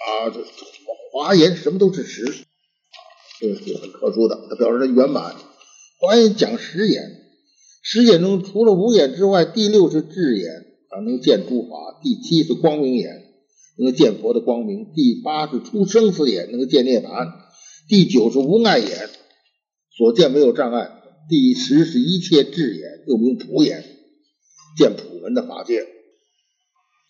[0.00, 0.44] 啊，这
[1.12, 2.24] 华严什么都是实，
[3.38, 5.36] 这是很特殊的，它表示它圆满。
[5.98, 7.02] 华严讲十眼，
[7.82, 10.50] 十眼中除了五眼之外，第六是智眼
[10.88, 13.10] 啊，能见诸法；第七是光明眼，
[13.76, 17.26] 能见佛的光明；第八是出生死眼，能见涅槃；
[17.86, 19.10] 第九是无碍眼，
[19.96, 23.84] 所见没有障碍；第十是一切智眼，又名普眼，
[24.78, 25.86] 见普门的法界。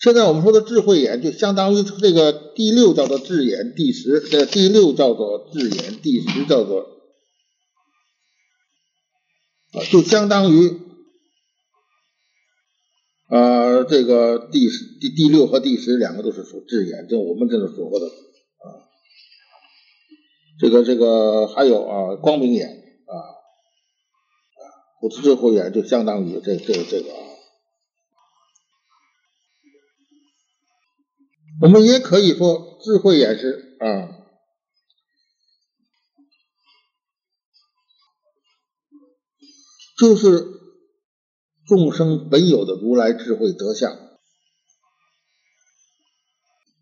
[0.00, 6.80] 现在我们说的智慧眼，就相当于这个第六叫做智眼，第十这第六叫做智眼，第十叫做
[9.72, 10.80] 啊，就相当于
[13.28, 18.88] 啊这个第十第第六和第十两个都是属智眼，这我们这种说的啊，
[20.58, 24.62] 这个这个还有啊光明眼啊啊，
[25.02, 27.29] 不是智慧眼，就相当于这这这个啊。
[31.60, 34.16] 我们也可以说智慧也是啊，
[39.98, 40.46] 就是
[41.66, 43.94] 众生本有的如来智慧德相。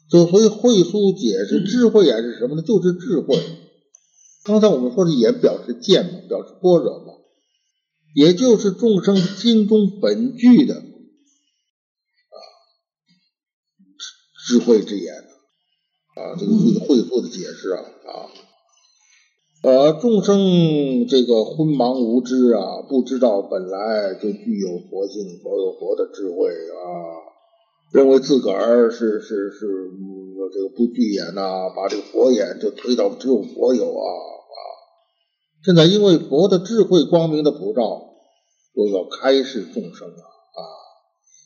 [0.08, 2.62] 所以慧疏解释智慧也是什么呢？
[2.62, 3.36] 就是智慧。
[4.44, 7.14] 刚才我们说的也表示见嘛，表示般若嘛，
[8.14, 10.87] 也就是众生心中本具的。
[14.48, 15.14] 智慧之言
[16.16, 18.32] 啊，这个这个慧疏的解释啊啊，
[19.62, 26.88] 呃，众生这个昏盲无知啊，不知道本来就具有佛性，佛有佛的智慧啊，
[27.92, 29.66] 认为自个儿是是是
[30.50, 34.58] 这个不具眼呐，把这个佛眼就推到只有佛有啊啊！
[35.62, 38.14] 现在因为佛的智慧光明的普照，
[38.72, 40.24] 又要开示众生啊
[40.56, 40.60] 啊！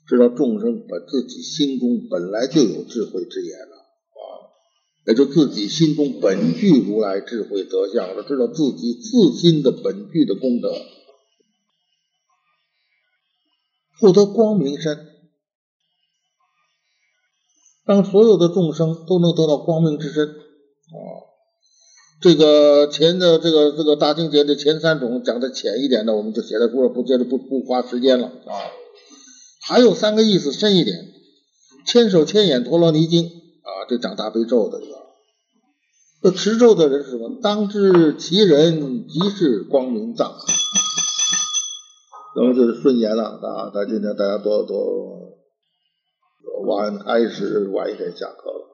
[0.06, 4.22] 知道众生把自己心中本来就有智慧之眼了啊，
[5.06, 10.74] 也就自己心中本具如来智慧德相了，知道自己自心的本具的功德，
[14.00, 14.98] 获得光明身，
[17.84, 21.30] 让所有的众生都能得到光明之身啊。
[22.20, 28.81] 这个前的这个这个大经节的前三种讲的浅一点的，我们就写在书上，不接着不不花时间了啊。
[29.72, 31.14] 还有三个意思深一点，
[31.86, 34.92] 千手千眼陀罗尼经啊，这讲大悲咒的这个，
[36.20, 37.38] 这持咒的人是什么？
[37.40, 40.34] 当知其人即是光明藏，
[42.36, 43.72] 那么就是顺言了啊！
[43.74, 45.38] 咱今天大家多多
[46.66, 48.68] 晚开始晚一点下课了。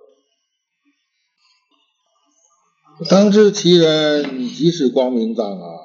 [3.09, 5.79] 当知其人即是光明藏啊，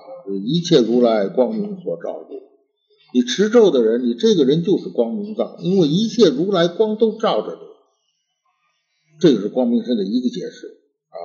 [0.44, 2.43] 一切如来光明所照住。
[3.14, 7.60] 你持咒的人，你这个人就是光明藏，因为一切如来光都照着你，
[9.20, 10.68] 这个是光明身的一个解释
[11.10, 11.18] 啊。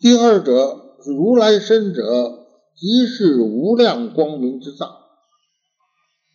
[0.00, 4.88] 第二者，如来身者，即是无量光明之藏。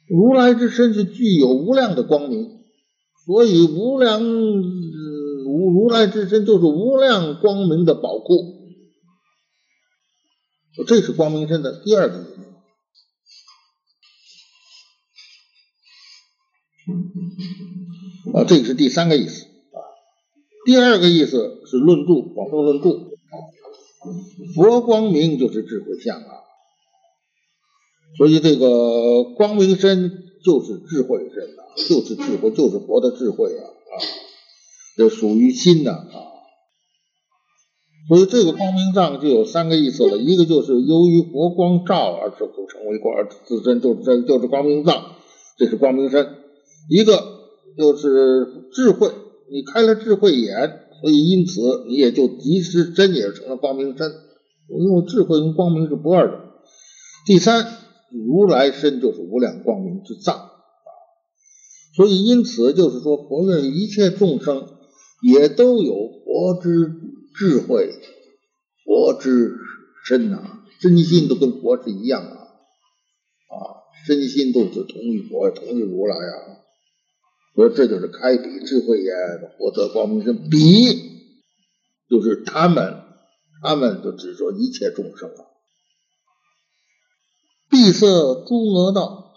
[0.08, 2.62] 如来之身是具有无量的光明，
[3.26, 8.55] 所以无量无如来之身就是无量光明的宝库。
[10.88, 12.32] 这是光明身的第二个意思。
[18.34, 19.80] 啊，这个是第三个意思啊。
[20.66, 23.12] 第二个意思是论著，广受论著。
[24.54, 26.44] 佛光明就是智慧相啊，
[28.18, 30.12] 所以这个光明身
[30.44, 33.94] 就是智慧身呐，就是智慧，就是佛的智慧啊啊，
[34.96, 36.25] 这属于心的啊。
[38.08, 45.16] 所以这个光明藏就有三个意思了，一个就是由于佛光照而成成为光，而自身就这就是光明藏，
[45.58, 46.24] 这是光明身；
[46.88, 47.14] 一个
[47.76, 49.10] 就是智慧，
[49.50, 54.12] 你开了智慧眼，所以因此你也就即时真也成了光明身，
[54.70, 56.40] 因为智慧跟光明是不二的。
[57.26, 57.66] 第三，
[58.28, 60.50] 如来身就是无量光明之藏啊，
[61.96, 64.68] 所以因此就是说，佛愿一切众生
[65.28, 66.92] 也都有佛之。
[67.38, 68.00] 智慧，
[68.84, 69.58] 佛之
[70.06, 73.56] 身呐，身心都跟佛是一样啊，啊，
[74.06, 76.62] 身心都是同于佛，同于如来啊，
[77.56, 79.14] 所以这就是开彼智慧眼，
[79.58, 80.50] 获得光明身。
[80.50, 80.58] 笔
[82.10, 83.04] 就是他们，
[83.64, 85.42] 他们就指说一切众生啊，
[87.70, 88.06] 闭塞
[88.46, 89.34] 诸恶道，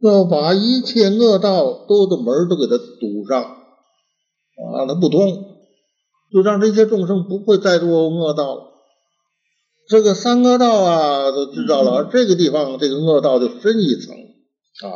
[0.00, 5.49] 要把一切恶道都的门都给它堵上啊，让它不通。
[6.32, 8.66] 就让这些众生不会再入恶道了。
[9.88, 12.08] 这个三恶道啊，都知道了。
[12.12, 14.86] 这个地方这个恶道就深一层啊。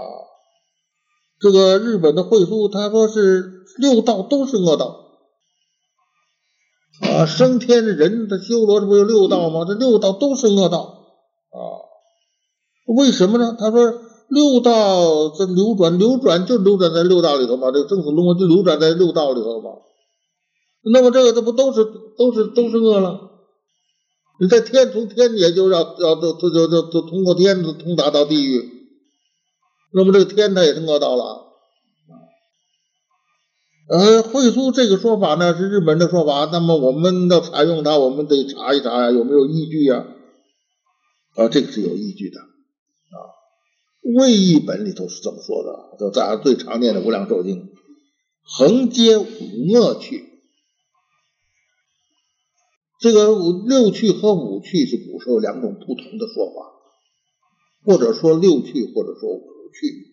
[1.41, 5.07] 这个日本的会书他说是六道都是恶道
[7.03, 7.27] 啊。
[7.27, 9.65] 升天的人他修罗这不有六道吗？
[9.67, 10.79] 这六道都是恶道
[11.51, 11.59] 啊。
[12.97, 13.57] 为什么呢？
[13.59, 13.81] 他说
[14.29, 17.73] 六道这流转流转就流转在六道里头嘛。
[17.73, 19.71] 这个生死轮回就流转在六道里头嘛。
[20.93, 21.85] 那么这个这不都是
[22.19, 23.31] 都是都是恶了？
[24.41, 28.69] 你在天从天也就要要都都就就就通过天通达到地狱，
[29.93, 31.45] 那么这个天它也是恶道了。
[33.89, 40.05] 呃，慧书这个说法呢是日本的说法，那么我们要采用它，我们得查一查呀，有没有依据呀？
[41.37, 43.17] 啊，这个是有依据的啊，
[44.19, 47.63] 《魏译本》里头是这么说的，就咱最常念的《无量寿经》，
[48.43, 50.34] 横接五恶趣。
[53.05, 56.73] 这个五六趣和五趣是古时候两种不同的说法，
[57.85, 59.43] 或者说六趣，或者说五
[59.75, 60.07] 趣。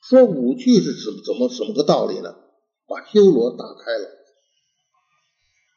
[0.00, 2.36] 说五趣是怎怎么什么个道理呢？
[2.86, 4.08] 把修罗打开了，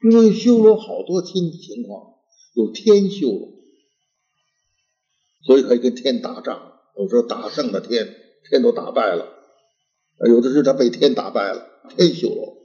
[0.04, 2.14] 因为修罗好多情情况
[2.54, 3.50] 有天修罗，
[5.44, 6.74] 所以可以跟天打仗。
[7.00, 8.16] 有时候打胜了天，
[8.48, 9.26] 天都打败了；
[10.30, 11.66] 有的是他被天打败了，
[11.98, 12.58] 天修罗。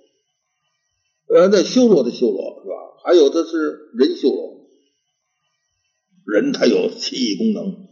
[1.35, 2.61] 呃，那修罗的修罗？
[3.03, 4.67] 还有的是人修罗，
[6.27, 7.89] 人他有奇异功能，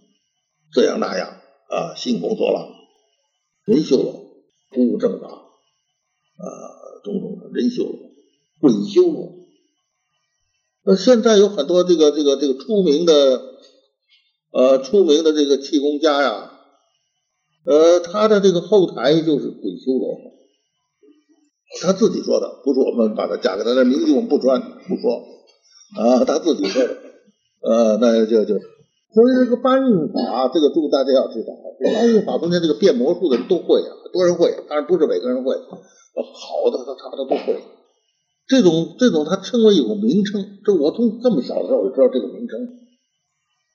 [0.72, 2.74] 这样那样啊，兴风作浪。
[3.64, 4.12] 人修罗
[4.70, 6.44] 不务正法啊，
[7.04, 8.10] 种种的人修罗、
[8.60, 9.34] 鬼修罗。
[10.84, 13.42] 那现在有很多这个这个这个出名的
[14.52, 16.52] 呃出名的这个气功家呀，
[17.64, 20.37] 呃，他的这个后台就是鬼修罗。
[21.82, 25.22] 他自己说的，不是我们把他加给他的名句，我们不传不说
[25.96, 26.96] 啊，他自己说的，
[27.60, 31.52] 呃，那就就所以这个搬运法，这个注大家要知道，
[31.92, 37.60] 搬运法中间这个变魔术的人都会啊，很多人会，当然不是每个人会，好的他差不多都会。
[38.46, 42.58] 这种这种他称为有个名称，这我从这么小的时候我就知道这个名称，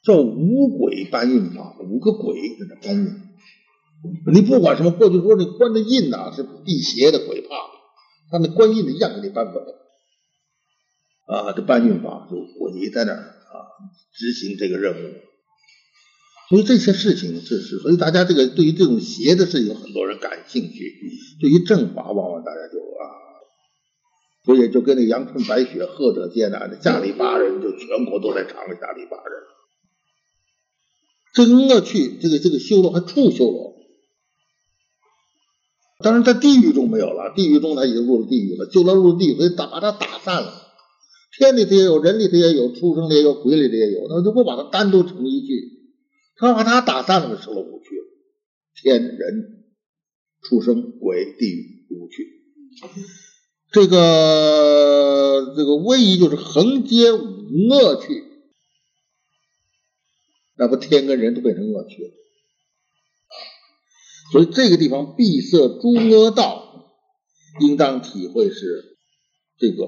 [0.04, 3.06] 叫五鬼搬运法，五个鬼在那搬运。
[4.34, 7.73] 你不管什么，过去说那关的印呐是辟邪的鬼怕。
[8.34, 9.68] 他那官印的样给你搬过来，
[11.28, 13.70] 啊，这搬运法就鬼在那儿啊，
[14.12, 15.14] 执行这个任务。
[16.50, 21.00] 所以这些事情是是，所以大家这个对于这种邪的事情，很多人感兴趣。
[21.40, 23.06] 对于正法，往往大家就啊，
[24.46, 29.44] 所以就跟那阳春白雪，贺者艰难的下里巴人，就全国都在唱下里巴人。
[31.36, 33.73] 这个恶趣，这个这个修罗还处修罗。
[36.04, 40.54] 当然，在地狱中没有了，地狱中他已经入了地狱了，就他入地狱，所以打把他打散了。
[41.36, 45.72] 天里头也有，人里头也有，畜生里也有，鬼里头也有，那就不把它单独成一句，
[46.36, 48.06] 他把他打散了，就成了五趣了。
[48.76, 49.64] 天人、
[50.42, 52.28] 畜生、鬼、地狱五趣。
[53.72, 57.18] 这个这个位移就是横接五
[57.72, 58.24] 恶趣，
[60.56, 62.10] 那不天跟人都变成恶趣了。
[64.34, 66.64] 所以这个地方闭塞诸恶道，
[67.60, 68.98] 应当体会是
[69.60, 69.86] 这个，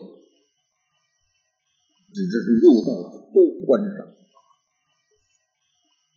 [2.13, 4.05] 这这是六道都关上。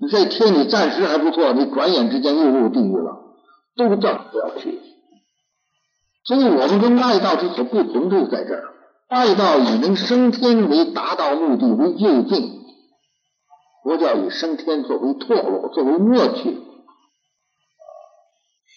[0.00, 3.34] 你在天里暂时还不错，你转眼之间又入地狱了，
[3.74, 4.78] 都叫不要去。
[6.24, 8.74] 所以我们跟外道之所不同就在这儿，
[9.08, 12.60] 外道以能升天为达到目的为就近，
[13.82, 16.58] 佛教以升天作为堕落，作为恶趣，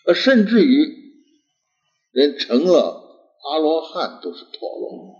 [0.05, 0.87] 呃，甚至于
[2.11, 3.03] 连成了
[3.43, 5.15] 阿罗汉都是堕落。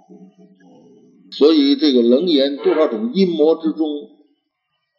[1.32, 3.88] 所以这个楞严多少种阴魔之中，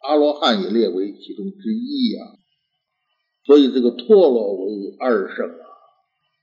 [0.01, 2.25] 阿罗汉也列为其中之一呀。
[3.45, 5.65] 所以这个堕落为二圣啊。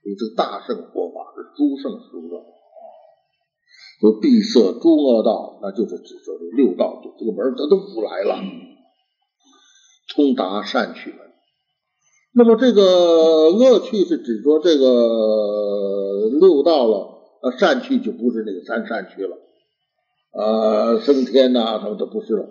[0.03, 2.83] 所以这个大圣佛法是诸圣十道啊，
[3.99, 8.41] 说闭塞诸恶道，那就是指说这六道这个门它都不来了，
[10.15, 11.30] 通达善趣门。
[12.33, 19.37] 那么这个恶趣是指说这个六道了，呃善趣就不是那个三善趣了，
[20.31, 22.47] 呃升天呐什么的不是了，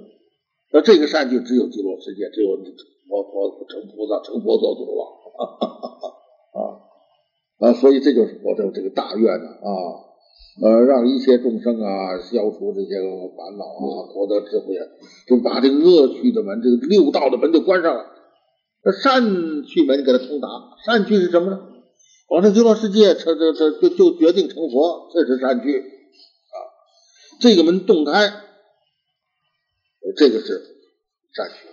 [0.72, 2.56] 那这个善趣只有极乐世界，只有
[3.08, 5.04] 佛佛成菩萨成佛做主了。
[5.40, 6.76] 啊
[7.60, 9.68] 啊，所以这就是佛的这个大愿呢啊，
[10.62, 13.00] 呃，让一切众生啊消除这些
[13.36, 14.84] 烦恼啊，获得智慧啊，
[15.26, 18.04] 就把这个恶趣的门，这个六道的门就关上了。
[18.82, 20.48] 这善趣门给他通达，
[20.84, 21.66] 善趣是什么呢？
[22.28, 26.56] 往生极乐世界，这这这就就决定成佛，这是善趣啊。
[27.40, 28.28] 这个门洞开，
[30.16, 30.62] 这个是
[31.34, 31.66] 善趣。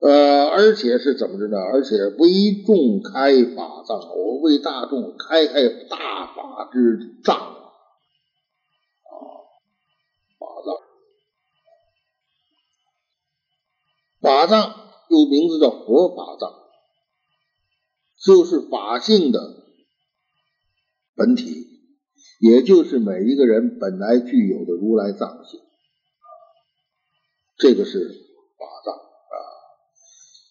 [0.00, 1.58] 呃，而且是怎么着呢？
[1.58, 7.52] 而且为众开法藏，我为大众开开大法之藏啊，
[10.38, 10.74] 法藏，
[14.22, 14.81] 法藏
[15.12, 16.50] 又名字叫佛法藏，
[18.24, 19.38] 就是法性的
[21.14, 21.66] 本体，
[22.40, 25.60] 也就是每一个人本来具有的如来藏性，
[27.58, 28.08] 这个是
[28.58, 29.36] 法藏啊。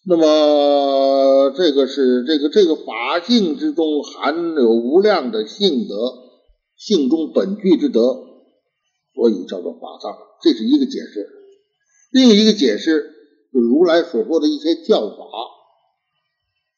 [0.05, 5.95] 那么，这个是这个这个法性之中含有无量的性德，
[6.75, 7.99] 性中本具之德，
[9.15, 10.19] 所以叫做法藏。
[10.43, 11.27] 这是一个解释。
[12.11, 13.20] 另一个解释，
[13.51, 15.15] 就如来所说的一些教法，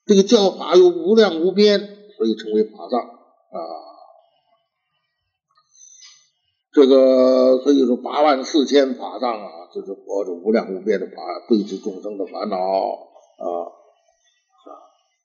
[0.06, 1.80] 这个教法有无量无边，
[2.18, 3.60] 所以称为法藏啊。
[6.72, 11.14] 这个所以说八万四千法藏啊，就是佛着无量无边的法，
[11.48, 12.58] 对治众生的烦恼。
[12.58, 13.70] 啊，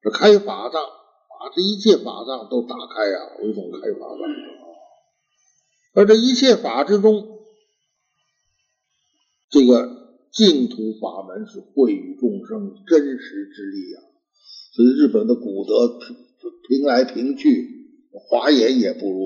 [0.03, 4.19] 这开法藏，把这一切法藏都打开呀，为种开法藏。
[5.95, 7.39] 而这一切法之中，
[9.49, 9.98] 这个
[10.33, 14.03] 净土法门是惠于众生真实之力啊。
[14.73, 15.99] 所以日本的古德
[16.69, 17.69] 评来评去，
[18.13, 19.19] 华严也不如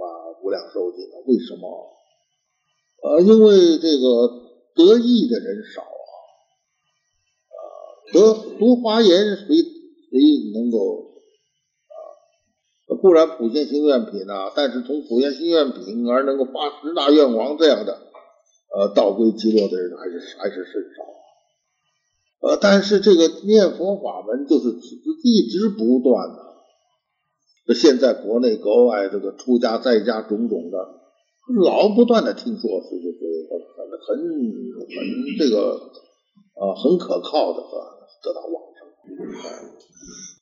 [0.00, 0.04] 啊
[0.42, 1.04] 无量寿经。
[1.26, 1.90] 为什么？
[3.02, 4.28] 呃，因为这个
[4.74, 6.14] 得意的人少啊！
[7.50, 7.60] 啊。
[8.12, 11.12] 得读华严，谁谁能够
[11.88, 12.96] 啊？
[13.00, 18.00] 固然普贤心愿品啊，但是从普贤心愿品而能够发十大愿望这样的，
[18.76, 21.04] 呃，道归极乐的人还是还是甚少。
[22.40, 24.68] 呃，但是这个念佛法门就是
[25.22, 26.42] 一直不断的。
[27.66, 30.78] 这现在国内国外这个出家在家种种的，
[31.62, 35.80] 老不断的听说是这个很很这个
[36.54, 37.94] 啊很可靠的啊。
[38.24, 38.88] 得到往生，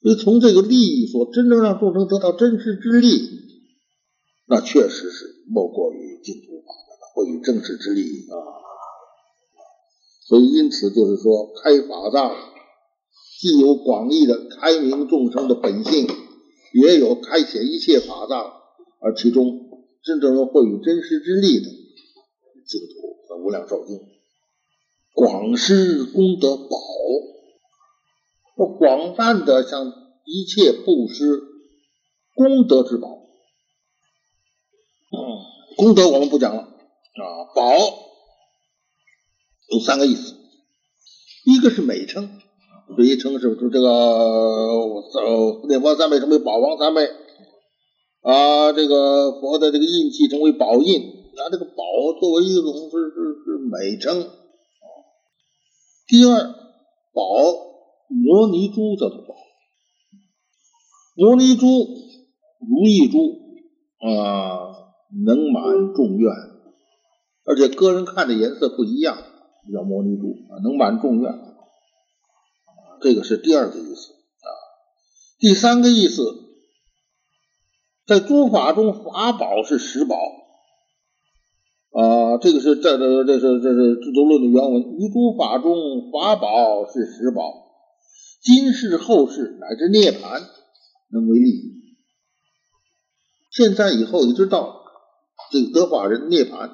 [0.03, 3.09] 所以从这个利益说，真正让众生得到真实之利，
[4.47, 6.62] 那确实是莫过于净土，
[7.13, 8.35] 或与正实之利啊。
[10.27, 12.37] 所以因此就是说，开法藏
[13.41, 16.07] 既有广义的开明众生的本性，
[16.73, 18.53] 也有开显一切法藏，
[19.01, 19.71] 而其中
[20.03, 24.01] 真正能获于真实之力的净土和无量寿经，
[25.13, 26.67] 广施功德宝。
[28.79, 29.93] 广泛的向
[30.25, 31.43] 一切布施
[32.35, 33.09] 功德之宝，
[35.77, 36.72] 功德我们不讲了
[37.15, 37.45] 啊。
[37.55, 37.77] 宝
[39.71, 40.35] 有三个意思，
[41.45, 42.41] 一个是美称，
[42.97, 47.03] 这一称是说这个呃念佛三昧称为宝王三昧
[48.21, 51.03] 啊，这个佛的这个印记称为宝印，
[51.37, 51.83] 拿这个宝
[52.21, 54.31] 作为一种是是是美称。
[56.07, 56.55] 第二
[57.13, 57.73] 宝。
[58.15, 59.35] 摩尼珠叫做宝，
[61.17, 63.17] 摩尼珠如意珠
[64.07, 64.69] 啊，
[65.25, 66.31] 能满众愿，
[67.45, 69.17] 而且个人看的颜色不一样，
[69.73, 71.33] 叫摩尼珠啊，能满众愿，
[73.01, 74.49] 这个是第二个意思啊。
[75.39, 76.23] 第三个意思，
[78.07, 80.17] 在诸法中法宝是十宝，
[81.91, 84.83] 啊，这个是这这这是这是制度论的原文。
[84.99, 87.43] 于诸法中，法宝是实宝，
[88.41, 90.43] 今世后世乃至涅槃
[91.11, 91.73] 能为利。
[93.51, 94.85] 现在以后一直到
[95.51, 96.71] 这个得法人涅槃，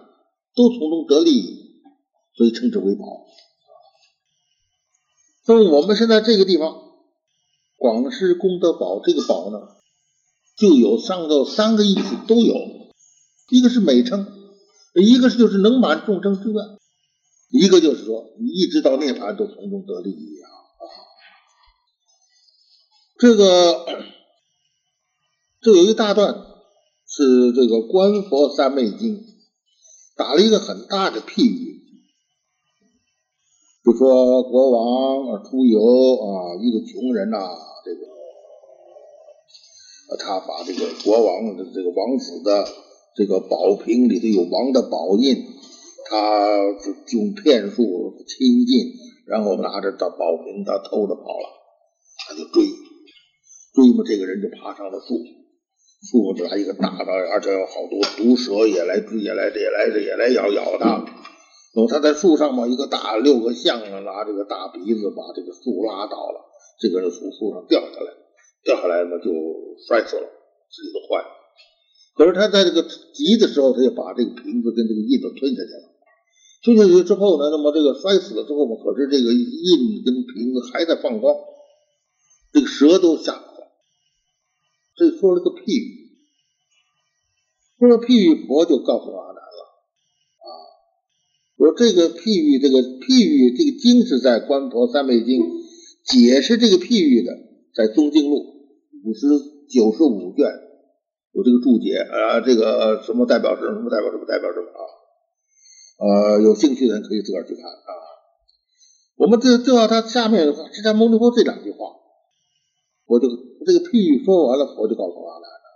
[0.58, 1.80] 都从中得利益，
[2.34, 3.04] 所以称之为宝。
[5.46, 6.82] 那么我们现在这个地方，
[7.76, 9.60] 广施功德宝，这个宝呢，
[10.56, 12.56] 就有上头三个意思都有，
[13.50, 14.34] 一个是美称。
[14.94, 16.56] 一个是就是能满众生之愿，
[17.50, 20.48] 一个就是说你一直到涅槃都从中得利益啊。
[23.16, 23.86] 这个
[25.60, 26.34] 这有一大段
[27.06, 29.20] 是这个《观佛三昧经》
[30.18, 31.80] 打了一个很大的譬喻，
[33.82, 37.38] 就说国王出游啊，一个穷人呐，
[37.84, 38.00] 这个
[40.18, 42.66] 他把这个国王的这个王子的。
[43.16, 45.44] 这个宝瓶里头有王的宝印，
[46.08, 48.94] 他就用骗术亲近，
[49.26, 51.50] 然后拿着这宝瓶，他偷着跑了，
[52.16, 52.62] 他就追，
[53.74, 55.18] 追嘛，这个人就爬上了树，
[56.00, 61.04] 树上来一个大的，而且有好多毒蛇也来，也来也来也来咬咬他。
[61.74, 66.40] 等他在树上嘛，一个大六个象啊，拿这个大鼻子把这个树拉倒了，
[66.80, 68.12] 这个人从树上掉下来，
[68.64, 69.30] 掉下来嘛就
[69.86, 70.26] 摔死了，
[70.70, 71.28] 自己都坏了。
[72.14, 75.86] 可是他在这个急的时候，他就把这个瓶子跟这个印子吞下去了。
[76.64, 81.34] 吞下去之后呢，那么这个摔死了之后嘛，可是这个印跟瓶子还在放光，
[82.52, 83.47] 这个蛇都吓。
[84.98, 86.10] 这说了个譬喻，
[87.78, 89.60] 说了譬喻，佛就告诉阿难了
[90.42, 90.48] 啊，
[91.56, 95.40] 我说这个譬喻，这个譬喻，这个经是在《观佛三昧经》
[96.04, 97.32] 解释这个譬喻的，
[97.74, 98.36] 在《宗经录》
[99.04, 99.28] 五十
[99.68, 100.44] 九十五卷。
[101.32, 104.82] 有这个注解啊，这个什么代表什么，什么代表什么，代表什么啊？
[106.00, 107.90] 呃，有兴趣的人可以自个儿去看啊。
[109.14, 111.94] 我们这就要他下面的话，释迦牟尼佛这两句话，
[113.08, 113.26] 我就
[113.64, 115.66] 这个譬喻说完了，佛就告诉阿难了：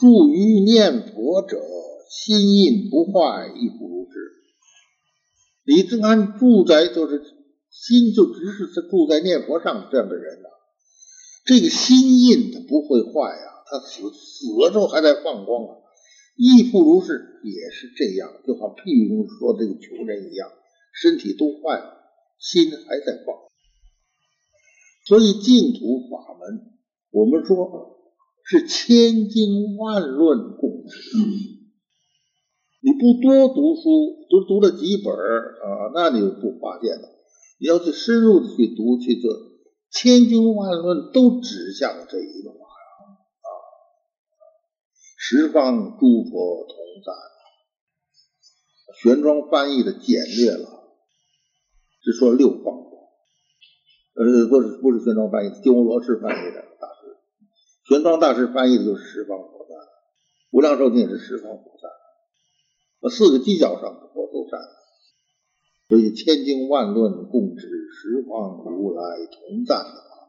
[0.00, 1.60] 住于念佛者，
[2.08, 4.16] 心印不坏，亦复如是。
[5.64, 7.20] 李正安住在就是
[7.70, 10.48] 心就只是住在念佛上这样的人呢，
[11.44, 13.52] 这个心印它不会坏啊。
[13.68, 15.74] 他死死了之后还在放光啊，
[16.36, 20.48] 亦复如是，也是这样，就好譬喻中说这个穷人一样，
[20.94, 21.98] 身体都坏了，
[22.38, 23.34] 心还在放。
[25.06, 26.76] 所以净土法门，
[27.10, 27.96] 我们说
[28.44, 31.20] 是千经万论共持。
[32.82, 37.08] 你不多读书，就读了几本啊，那你就不发现了。
[37.58, 39.32] 你要去深入的去读，去做
[39.90, 42.58] 千经万论都指向这一个法。
[45.18, 47.12] 十方诸佛同在，
[49.02, 50.68] 玄奘翻译的简略了，
[52.02, 52.85] 是说六方，
[54.16, 57.16] 呃，不是不是玄奘翻译的，鸠罗什翻译的大师，
[57.84, 59.74] 玄奘大师翻译的就是十方菩萨，
[60.50, 64.58] 无量寿经也是十方菩萨，四个犄角上的佛都在，
[65.88, 70.28] 所以千经万论共指十方如来同赞的法，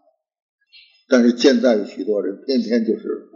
[1.08, 3.32] 但是现在有许多人偏偏就是。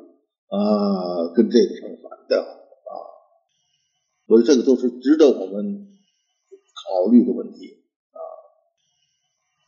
[0.53, 2.93] 啊，跟这个成反调啊，
[4.27, 5.87] 所以这个都是值得我们
[6.75, 7.80] 考虑的问题。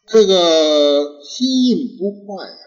[0.07, 2.57] 这个心印不坏呀，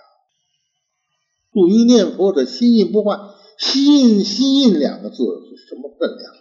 [1.52, 3.18] 注于念佛者心印不坏，
[3.58, 6.34] 心印心印两个字是什么分量？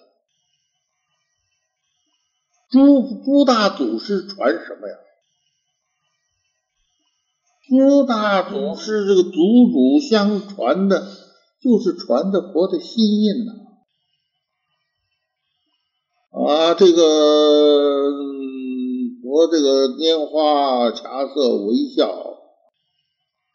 [2.69, 4.95] 朱朱大祖师传什么呀？
[7.67, 11.25] 朱大祖师这个祖祖相传的。
[11.63, 13.53] 就是传的佛的心印呐，
[16.29, 18.11] 啊，这个
[19.35, 22.07] 我这个拈花茶色微笑，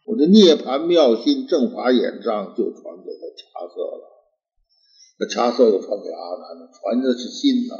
[0.04, 4.04] 我的涅盘妙心正法眼障就传给他茶色了，
[5.18, 7.74] 那茶色又传给阿难了，传的是心呐，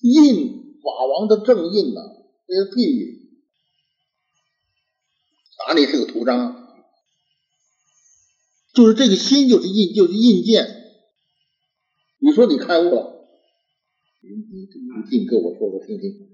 [0.00, 2.00] 印法王的正印呐，
[2.48, 3.38] 这是譬喻，
[5.68, 6.56] 哪里是个图章？
[8.74, 10.66] 就是这个心，就是印，就是印鉴。
[12.18, 13.28] 你说你开悟了，
[14.22, 16.29] 你你你定跟我说说听听。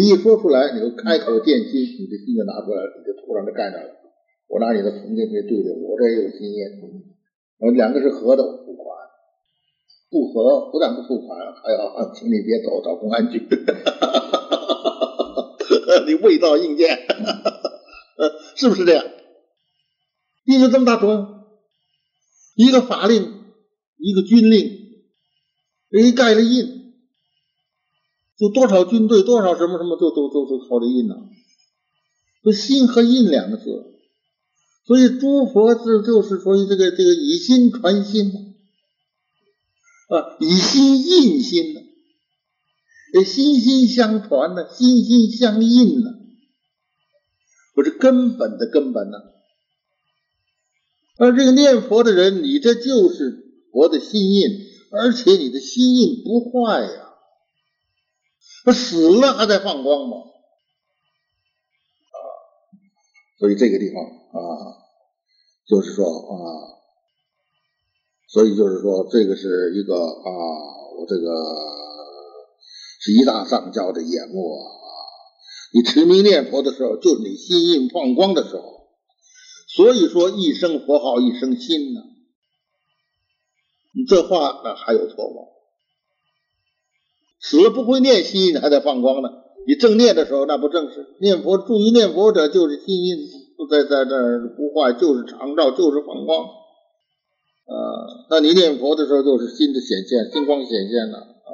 [0.00, 3.90] 你一说出来，你就开口见心，你的心就拿出来了，你就图上就盖上了。
[4.48, 6.64] 我拿你的铜镜去对对，我这也有心印。
[7.60, 8.86] 呃，两个是合的，付款；
[10.10, 13.42] 不合，不但不付款，还要请你别走，找公安局。
[16.06, 16.98] 你伪造印鉴，
[18.56, 19.04] 是不是这样？
[20.46, 21.26] 印有这么大作用，
[22.56, 23.34] 一个法令
[23.98, 24.66] 一个军令，
[25.90, 26.79] 人盖了印，
[28.40, 31.14] 就多少军队，多少什么什么，都都都都靠这印呢。
[32.42, 33.64] 这心和印两个字，
[34.86, 38.32] 所以诸佛是就是说这个这个以心传心
[40.08, 41.80] 啊，以心印心呢，
[43.12, 46.10] 这心心相传呢，心心相印呢，
[47.74, 49.18] 不是根本的根本呢。
[51.18, 54.48] 而这个念佛的人，你这就是佛的心印，
[54.92, 57.09] 而且你的心印不坏呀，
[58.66, 60.16] 那死了还在放光吗？
[62.10, 62.18] 啊，
[63.38, 64.76] 所以这个地方啊，
[65.66, 66.36] 就是说啊，
[68.28, 70.30] 所以就是说，这个是一个啊，
[70.98, 71.32] 我这个
[73.00, 74.66] 是一大上教的眼目啊，
[75.72, 78.80] 你持名念佛的时候，就是你心印放光的时候。
[79.72, 82.00] 所以说，一生佛号一生心呢。
[83.94, 85.42] 你这话那还有错吗？
[87.40, 89.30] 死了不会念心，还在放光呢。
[89.66, 91.58] 你正念的时候，那不正是念佛？
[91.58, 93.16] 注意念佛者，就是心印
[93.56, 96.44] 不在在这儿不坏，就是常照，就是放光。
[96.44, 97.74] 啊，
[98.30, 101.52] 那你念佛的时候，就是心的显现，心光显现了啊。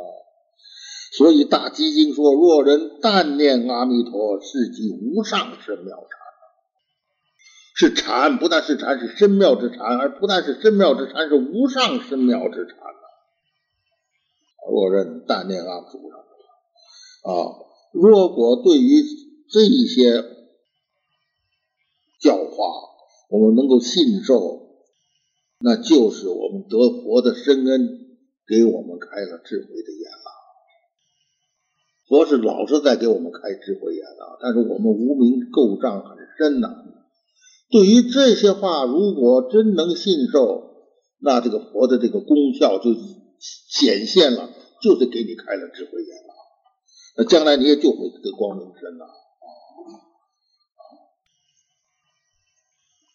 [1.12, 6.08] 所以大基经说：若人但念阿弥陀，是即无上甚妙禅。
[7.78, 12.76] 是禅，不但是禅，是深妙之禅，而不但是深妙之禅，是无上深妙之禅
[14.66, 14.70] 呐。
[14.70, 17.58] 若人但念阿弥陀啊，
[17.92, 19.02] 如果对于
[19.48, 20.24] 这些
[22.20, 22.64] 教化，
[23.30, 24.60] 我们能够信受，
[25.60, 27.88] 那就是我们得佛的深恩，
[28.46, 30.30] 给我们开了智慧的眼了。
[32.08, 36.84] 佛是老是在给我们开智慧眼的，但是我们无名垢障很深呐。
[37.70, 40.76] 对于这些话，如果真能信受，
[41.18, 42.94] 那这个佛的这个功效就
[43.38, 44.50] 显现了，
[44.82, 46.34] 就是给你开了智慧眼了。
[47.16, 49.06] 那将来你也就会得光明身了。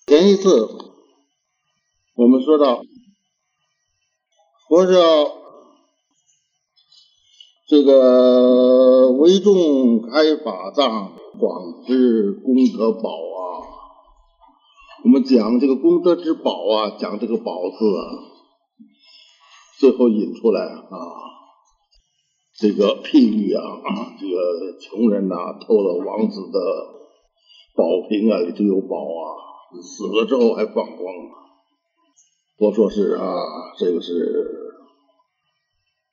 [0.07, 0.67] 前一次
[2.15, 2.83] 我们说到，
[4.67, 5.37] 佛教
[7.67, 13.39] 这个为众开法藏，广施功德宝啊。
[15.03, 18.01] 我们讲这个功德之宝啊，讲这个宝字啊，
[19.81, 20.93] 最后引出来啊，
[22.53, 23.63] 这个譬喻啊，
[24.19, 26.59] 这个穷人呐偷了王子的
[27.73, 29.41] 宝瓶啊，里头有宝啊，
[29.81, 30.99] 死了之后还放光，
[32.59, 33.25] 我说是啊，
[33.79, 34.13] 这个是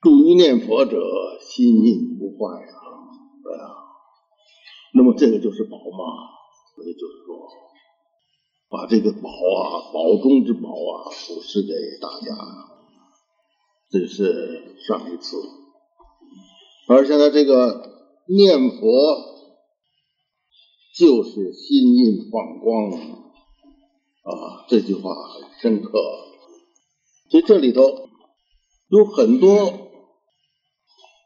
[0.01, 0.99] 助于念佛者
[1.43, 2.73] 心印不坏啊，
[3.45, 3.69] 对啊，
[4.95, 6.25] 那么这个就是宝嘛，
[6.87, 7.37] 也就是说。
[8.71, 11.69] 把这个宝啊，宝中之宝啊，布施给
[12.01, 12.35] 大家，
[13.91, 15.37] 这是上一次。
[16.89, 17.91] 而现在这个
[18.27, 18.87] 念佛，
[20.99, 22.91] 就是心印放光
[24.23, 25.91] 啊，这句话很深刻。
[27.31, 27.83] 所以这里头
[28.89, 29.73] 有很多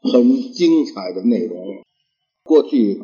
[0.01, 1.83] 很精彩的内容。
[2.43, 3.01] 过去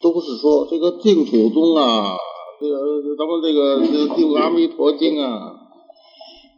[0.00, 2.16] 都是说这个净土宗啊。
[2.60, 2.76] 这个
[3.16, 5.56] 咱们这个这个《阿弥陀经》啊，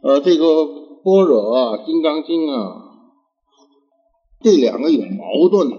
[0.01, 0.45] 呃，这个
[1.03, 2.81] 《般若》啊，《金刚经》啊，
[4.41, 5.69] 这两个有矛盾，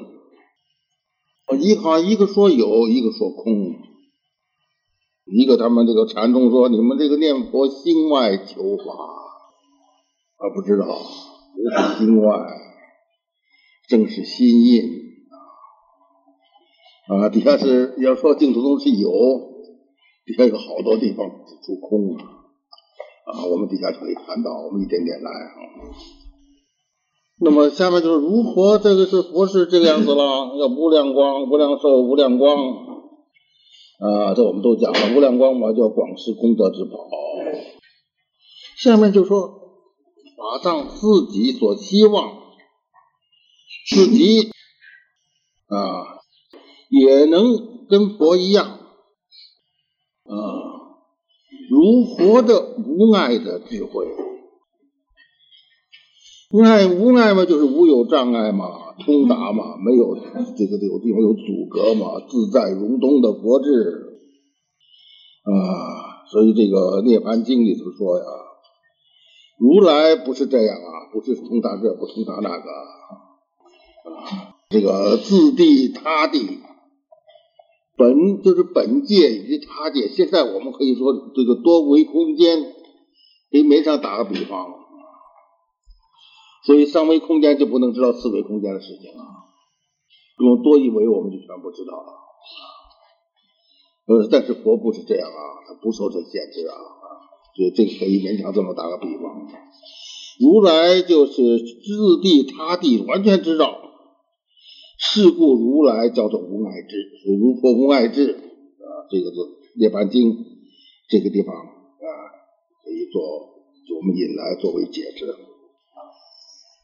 [1.61, 3.53] 一看一个说有，一个说空，
[5.25, 8.93] 一个他们这个禅宗说你们这个念佛心外求法，
[10.37, 12.39] 啊，不知道不是心外，
[13.89, 14.83] 正是心印
[17.09, 19.11] 啊， 底下是要说净土宗是有。
[20.27, 22.44] 底下有好多地方指出空啊，
[23.25, 25.51] 啊，我们底下就可以看到，我们一点点来啊。
[27.41, 32.57] 那么下面就是如佛，这个是佛是这个样子了，要无量光、无量寿、无量光
[33.99, 36.99] 啊，这我们都讲了，无量光嘛叫广施功德之宝。
[38.77, 39.49] 下面就说
[40.37, 42.43] 法藏自己所希望，
[43.89, 44.51] 自己
[45.69, 46.19] 啊
[46.91, 48.67] 也能跟佛一样。
[50.25, 50.35] 啊，
[51.71, 54.07] 如佛的无碍的智慧，
[56.51, 64.19] 无碍无碍嘛，就是无有障碍嘛，通达嘛，没有这个有地方有阻隔嘛，自在如东的佛智
[65.45, 66.27] 啊。
[66.31, 68.25] 所以这个《涅盘经》里头说呀，
[69.59, 72.71] 如来不是这样啊，不是通达这，不通达那个
[74.11, 76.61] 啊，这个自地他地。
[77.97, 82.73] 本就是本界以及他界，现在我们可以说这个多维空间，
[83.51, 84.67] 给媒上打个比方
[86.67, 89.23] 所以三维空间就不能知道四维空间的事情啊。
[90.41, 92.13] 用多一维我们就全部知道了。
[94.07, 97.07] 呃，但是佛不是这样啊，他不受这限制啊啊，
[97.55, 99.47] 所以这个可以勉强这么打个比方。
[100.41, 103.79] 如来就是自地他地完全知道，
[105.07, 106.97] 是故如来叫做无碍智，
[107.39, 109.37] 如佛无碍智啊，这个是
[109.79, 110.33] 《涅盘经》
[111.09, 112.09] 这个地方啊，
[112.83, 115.27] 可以做我们引来作为解释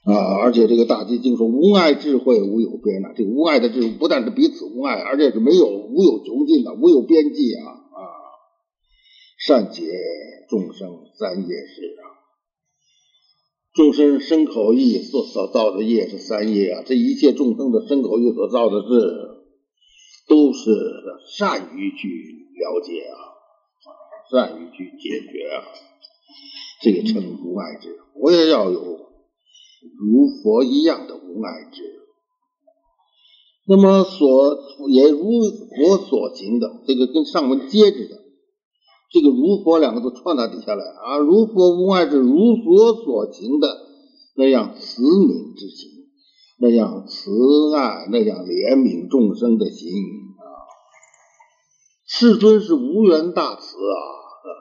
[0.05, 8.01] 啊，而且这个大基经说无碍智慧无有边呐，这个无碍的智慧不但是彼此无碍，而且是没有无有穷尽的，无有边际啊啊，
[9.39, 9.83] 善解
[10.49, 12.10] 众生三业事啊。
[13.73, 18.87] 众生身口意所所造的业是三业啊，这一切众生的身口意所造的事，
[20.29, 20.71] 都是
[21.37, 22.09] 善于去
[22.59, 23.15] 了解啊，
[24.31, 25.63] 善于去解决啊，
[26.83, 27.97] 这个称无碍智。
[28.17, 32.01] 我也要有如佛一样的无碍智。
[33.69, 34.59] 那么所
[34.89, 38.21] 也如佛所行的，这个跟上文接着的。
[39.13, 43.67] 这个如佛两个字串到底下来啊，如佛无碍是，如佛所行的
[44.37, 45.91] 那样慈悯之情，
[46.61, 49.91] 那样慈爱，那样怜悯众生的心
[50.39, 50.47] 啊。
[52.07, 53.99] 世尊是无缘大慈啊，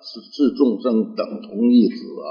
[0.02, 2.30] 是是众生等同一子啊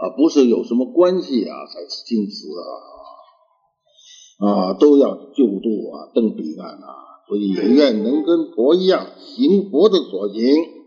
[0.00, 10.79] 啊，不是有什么关系啊才敬慈啊啊，都要救度啊，登彼岸啊，所以也愿能跟佛一样行佛的所行。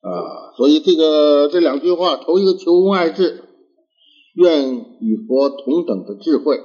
[0.00, 3.44] 啊，所以这个这两句话，头一个求无碍智，
[4.34, 6.56] 愿与佛同等的智慧；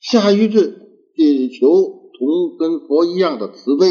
[0.00, 3.86] 下一句是求同跟佛一样的慈悲。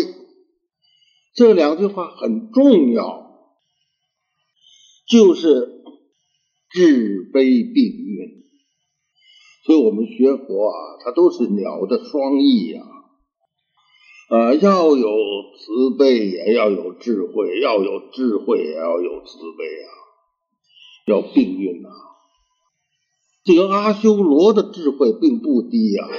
[1.36, 3.48] 这两句话很重要，
[5.08, 5.84] 就是
[6.70, 8.44] 智悲并运。
[9.66, 12.93] 所以我们学佛啊，它都是鸟的双翼啊。
[14.34, 15.08] 啊，要有
[15.60, 19.90] 慈悲，也要有智慧；要有智慧，也要有慈悲啊，
[21.06, 21.90] 要并运呐。
[23.44, 26.10] 这个阿修罗的智慧并不低呀，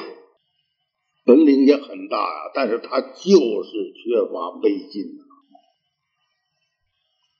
[1.26, 5.24] 本领也很大呀，但是他就是缺乏悲心呐。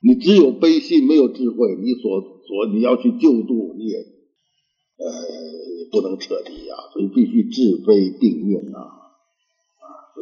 [0.03, 5.07] 你只有悲心，没有智慧，你所所你要去救度，你也呃
[5.93, 9.04] 不能彻底呀，所以必须智悲并运呐。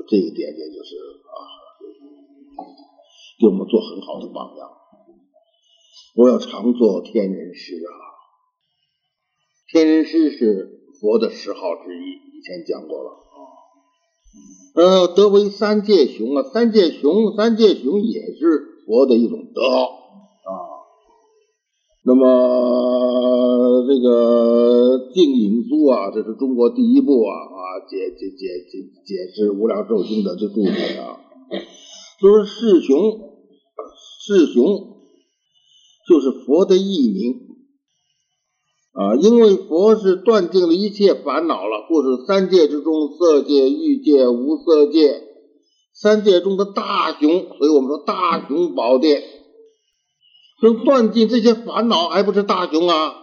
[0.09, 1.41] 这一点点就是啊，
[3.41, 4.71] 给我们做很好的榜样。
[6.15, 7.93] 我要常做天人师啊，
[9.71, 13.39] 天人师是佛的十号之一，以前讲过了啊。
[14.75, 19.89] 呃，德为三界雄啊，三界雄，三界雄也是佛的一种德啊。
[22.05, 22.27] 那么
[23.93, 27.61] 这个净影书啊，这是中国第一部啊啊。
[27.91, 31.21] 解解解解解释《无量寿经》的这注解啊，
[32.19, 32.99] 说世雄，
[34.25, 34.97] 世雄
[36.09, 37.35] 就是佛的艺名
[38.93, 45.23] 啊，因为佛是断尽了一切烦恼了，或是三界之中，色界、欲界、无色界，
[45.93, 47.29] 三界中的大雄，
[47.59, 49.23] 所以我们说大雄宝殿，
[50.63, 53.19] 能断尽这些烦恼，还不是大雄啊？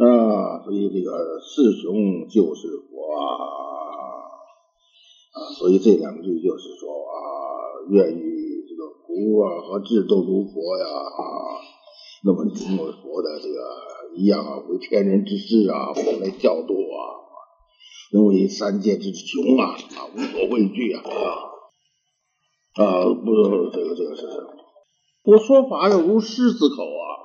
[0.00, 3.20] 啊，所以这个世雄就是佛啊，
[5.58, 8.20] 所以这两句就是说啊，愿意
[8.66, 11.60] 这个福啊和智都如佛呀啊，
[12.24, 13.60] 那么因为佛的这个
[14.16, 17.20] 一样啊，为天人之师啊，我来教度啊，
[18.14, 21.02] 能为三界之雄啊啊，无所畏惧啊
[22.76, 23.34] 啊，不，
[23.70, 24.26] 这个这个是，
[25.24, 27.20] 我说法要如狮子口啊。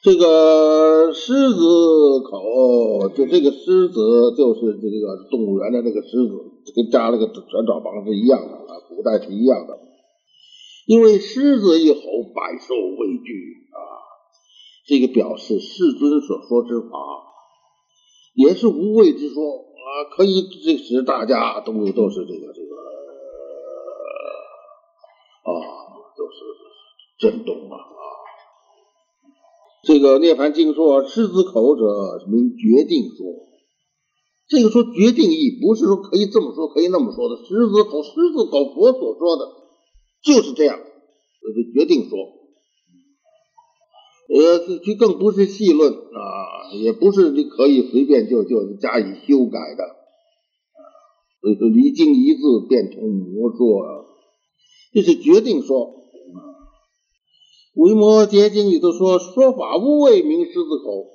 [0.00, 9.76] 这个狮子口，就这个狮子就是这个动物园的那个狮子，跟扎了个转爪旁是一样的啊，古代是一样的。
[10.86, 12.00] 因为狮子一吼，
[12.32, 13.78] 百兽畏惧啊，
[14.86, 16.96] 这个表示世尊所说之法
[18.34, 22.76] 也是无畏之说啊，可以这使大家都都是这个这个
[25.42, 25.50] 啊，
[26.16, 26.36] 都是
[27.18, 27.97] 震动啊。
[29.84, 33.46] 这个涅盘经说，狮子口者名决定说。
[34.48, 37.36] 这个说决定义，不是说可以这么说，可以那么说的。
[37.36, 39.44] 狮子口，狮子口，佛所说的
[40.22, 42.18] 就是这样，就是决定说。
[44.30, 49.96] 呃，这更不是细论啊，也不是你可以随便就就加以修改的。
[51.40, 54.06] 所以说离经一字，变成魔说，
[54.92, 55.94] 这是决定说。
[57.78, 61.14] 维摩诘经里头说：“说法无为名狮子口。”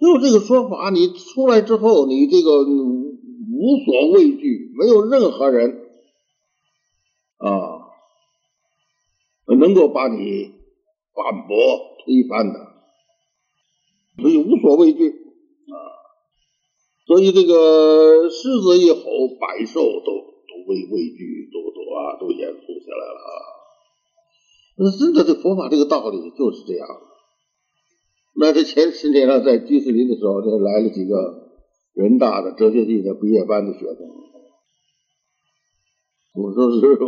[0.00, 5.80] 用这个说法，你出来之后，你这个无所畏惧，没有任何人
[7.38, 7.48] 啊
[9.46, 10.52] 能够把你
[11.12, 11.56] 反驳
[12.04, 12.58] 推翻的，
[14.20, 15.74] 所以无所畏惧啊。
[17.06, 19.00] 所以这个狮子一吼，
[19.40, 23.53] 百兽都都畏畏惧，都都啊都严肃下来了啊。
[24.76, 26.88] 那真的，这佛法这个道理就是这样。
[28.36, 31.52] 那这前十年呢，在居士林的时候，这来了几个
[31.94, 33.98] 人大的哲学系的毕业班的学生。
[36.34, 36.98] 我说是，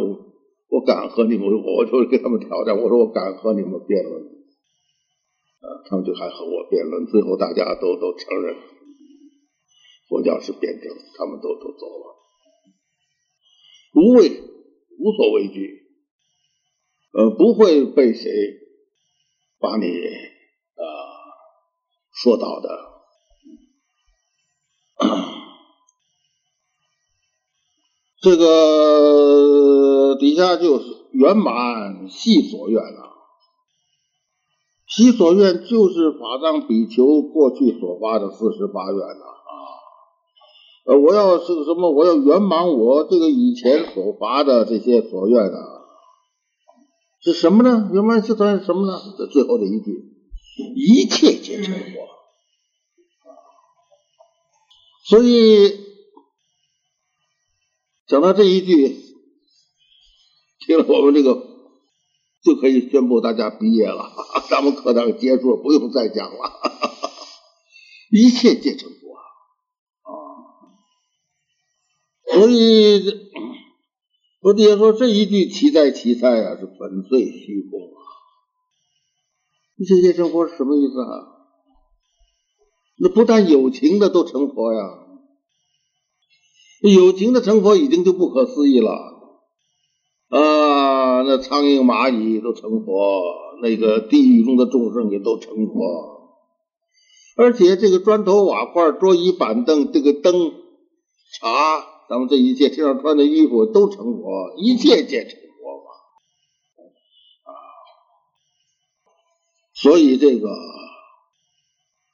[0.68, 2.80] 我敢和你们，我就跟他们挑战。
[2.80, 4.22] 我说我敢和你们辩论。
[4.22, 7.06] 啊，他们就还和我辩论。
[7.06, 8.54] 最后大家都都承认
[10.08, 12.14] 佛教是辩证，他们都都走了。
[13.94, 14.30] 无畏，
[15.00, 15.85] 无所畏惧，
[17.16, 18.30] 呃，不会被谁
[19.58, 20.84] 把你啊。
[22.12, 22.68] 说到的，
[28.22, 33.12] 这个底下就是圆满系所愿啊，
[34.88, 39.52] 系所愿就是法藏比丘过去所发的四十八愿呐啊，
[40.86, 45.75] 呃，我要是什么，我要圆满我这个以前所发的这些所愿啊，
[47.32, 47.90] 是什么呢？
[47.92, 49.00] 圆满系所愿是什么呢？
[49.18, 50.12] 这最后的一句。
[50.74, 52.08] 一切皆成佛，
[55.04, 55.78] 所以
[58.06, 58.96] 讲到这一句，
[60.60, 61.34] 听了我们这个
[62.42, 64.10] 就可以宣布大家毕业了，
[64.48, 66.60] 咱们课堂结束，不用再讲了。
[68.10, 69.20] 一切皆成佛啊！
[72.32, 73.00] 所以
[74.46, 77.98] 我爹说这一句奇在奇在啊，是粉碎虚空啊。
[79.88, 81.34] 这些成佛是什么意思啊？
[83.00, 84.80] 那不但有情的都成佛呀，
[86.80, 88.92] 有情的成佛已经就不可思议了
[90.28, 91.22] 啊！
[91.22, 93.24] 那苍蝇蚂蚁都成佛，
[93.64, 96.38] 那个地狱中的众生也都成佛，
[97.36, 100.52] 而且这个砖头瓦块、桌椅板凳、这个灯
[101.40, 105.90] 茶，咱们这一切身上穿的衣服都成佛，一切皆成佛嘛，
[107.42, 107.50] 啊。
[109.74, 110.48] 所以这个，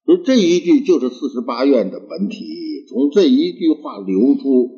[0.07, 4.70] 就这一句就是四十八愿的本体，从这一句话流出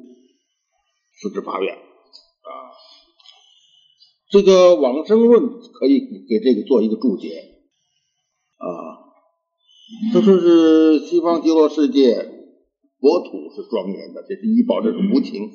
[1.21, 2.75] 四十八愿啊。
[4.31, 7.55] 这个往生论可以给这个做一个注解
[8.57, 8.67] 啊。
[10.12, 12.43] 他说是西方极乐世界
[13.05, 15.51] 国土是庄严的，这是医保，这是无情，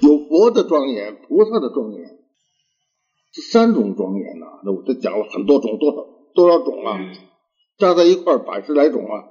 [0.00, 2.18] 有佛的庄严，菩萨的庄严。
[3.30, 6.02] 这三种庄严呐，那我这讲了很多种，多少
[6.34, 6.98] 多少种啊？
[7.78, 9.22] 加在一块百十来种啊。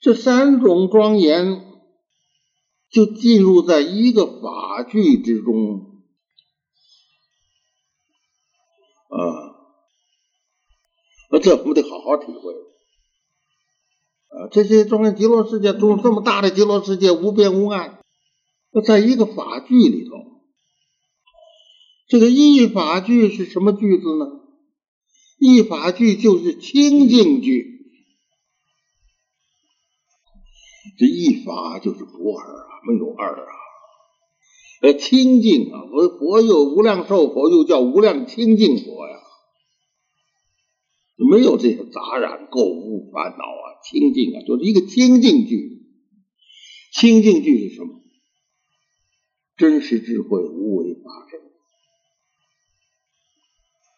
[0.00, 1.64] 这三种庄严
[2.90, 6.02] 就进入在一个法句之中
[9.10, 9.20] 啊，
[11.30, 12.52] 那这我们得好好体会
[14.30, 14.48] 啊。
[14.50, 18.00] 这些庄严极乐世界中，这么大的极乐世界，无边无岸，
[18.72, 20.16] 那在一个法句里头。
[22.08, 24.26] 这个一法句是什么句子呢？
[25.38, 27.80] 一法句就是清净句，
[30.98, 33.52] 这一法就是不二啊，没有二啊。
[34.82, 39.16] 呃，清净啊，佛佛有无量寿佛，又叫无量清净佛呀，
[41.30, 45.82] 没有这些杂染垢污烦恼啊，清净啊，就是一个清净句。
[46.92, 48.00] 清净句是什么？
[49.56, 51.40] 真实智慧，无为法身。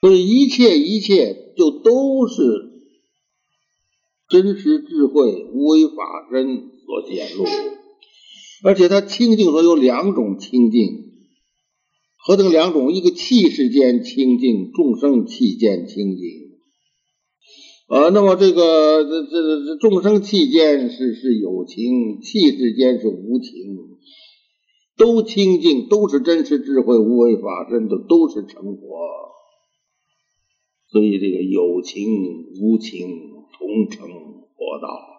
[0.01, 2.73] 所以一切一切就都是
[4.29, 7.45] 真实智慧无为法身所显露，
[8.65, 11.13] 而且它清净说有两种清净，
[12.17, 12.93] 何等两种？
[12.93, 16.52] 一个气世间清净，众生气间清净。
[17.93, 23.53] 啊，那么这个这这这众生气间是是有情，气世间是无情，
[24.97, 28.81] 都清净，都是真实智慧无为法身，都都是成佛。
[30.89, 32.09] 所以，这个有情
[32.63, 33.11] 无情
[33.59, 35.13] 同成佛道啊。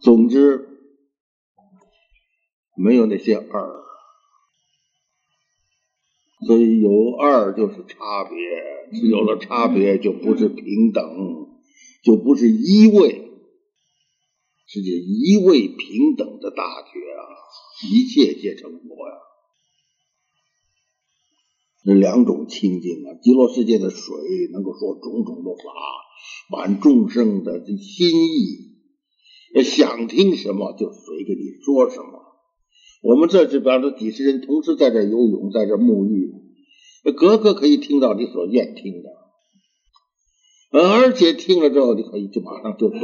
[0.00, 0.68] 总之，
[2.76, 3.82] 没有那些二，
[6.48, 11.04] 所以有二就是差别，是有了差别，就不是平等，
[12.02, 13.28] 就不是一位，
[14.66, 17.20] 是这一位平等的大觉啊！
[17.92, 19.14] 一切皆成佛呀。
[21.84, 24.16] 这两种清净啊，极乐世界的水
[24.50, 25.62] 能够说种种的法，
[26.50, 32.27] 满众生的心意，想听什么就随给你说什么。
[33.00, 36.32] 我们这这边的几十人同时在这游泳，在这沐浴，
[37.16, 39.08] 个个可以听到你所愿听的，
[40.70, 42.98] 而且听了之后，你可以就马上就懂，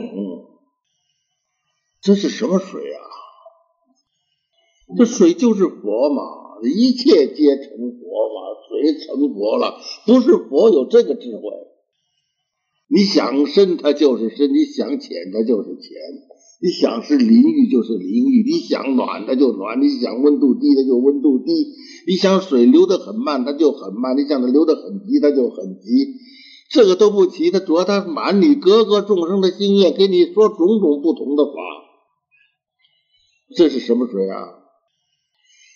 [2.01, 3.01] 这是什么水啊？
[4.99, 6.23] 这水就是佛嘛，
[6.63, 11.43] 一切皆成佛嘛，水成佛了，不是佛有这个智慧，
[12.89, 15.93] 你想深它就是深，你想浅它就是浅。
[16.61, 21.53] 你想是淋浴就是淋浴，你想暖它就暖，你想温度低它就温度低，
[22.07, 26.15] 你想水流得很慢它就很慢，你想它流得很急它就很急，
[26.71, 31.53] 这个都不齐，它主要它满你各个众生的心愿，给你说种种不同的法，
[33.57, 34.61] 这是什么水啊？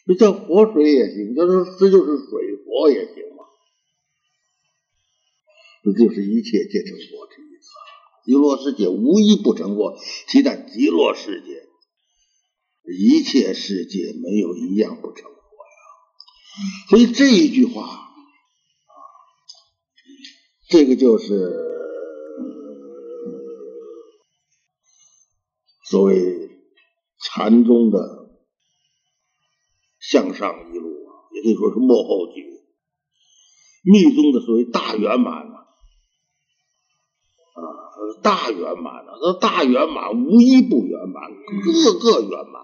[0.06, 3.44] 这叫活水也行，这是这就是水佛也行嘛，
[5.84, 7.47] 这就是一切皆成佛之。
[8.28, 9.96] 极乐世界无一不成佛，
[10.28, 11.62] 其在极乐世界，
[12.92, 15.40] 一切世界没有一样不成佛呀。
[16.90, 18.10] 所以这一句话，
[20.68, 21.54] 这个就是
[25.88, 26.50] 所谓
[27.24, 28.28] 禅宗的
[29.98, 32.42] 向上一路啊，也可以说是幕后句。
[33.84, 35.57] 密宗的所谓大圆满。
[38.22, 41.30] 大圆满的，那大圆满无一不圆满，
[41.64, 42.62] 个个圆满，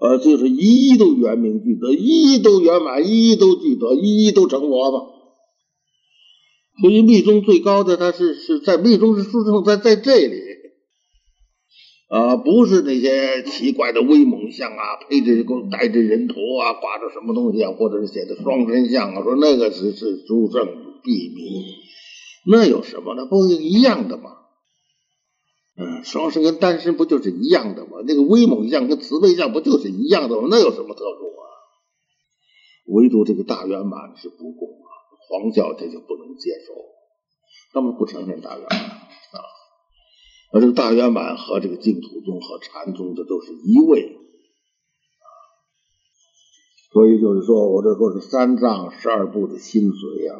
[0.00, 4.98] 呃，就是一一都圆明具德，一一都圆满，一一都具德，一一都成佛吧。
[6.80, 10.40] 所以密宗最高的，他是是在密宗是殊胜在在这里，
[12.08, 20.66] 啊，不是那些奇怪的威猛像啊，配着带着人头啊，挂着什么东西啊，或者是写的双身像啊，说那个是是诸圣
[21.02, 21.64] 地名。
[22.50, 23.26] 那有什么呢？
[23.26, 24.36] 不一样的吗？
[25.76, 27.98] 嗯，双身跟单身不就是一样的吗？
[28.06, 30.48] 那个威猛相跟慈悲相不就是一样的吗？
[30.50, 31.44] 那有什么特殊啊？
[32.86, 34.88] 唯独这个大圆满是不共啊，
[35.28, 36.72] 黄教这就不能接受，
[37.74, 39.44] 他们不承认大圆满啊。
[40.50, 44.16] 而这个大圆满和这个净土宗和禅宗的都是一位
[45.20, 45.28] 啊，
[46.92, 50.38] 所以就是说我这说是三藏十二部的心髓啊，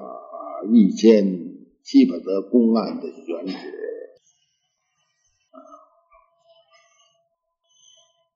[0.72, 1.47] 一千。
[1.88, 3.54] 基本的公案的选址，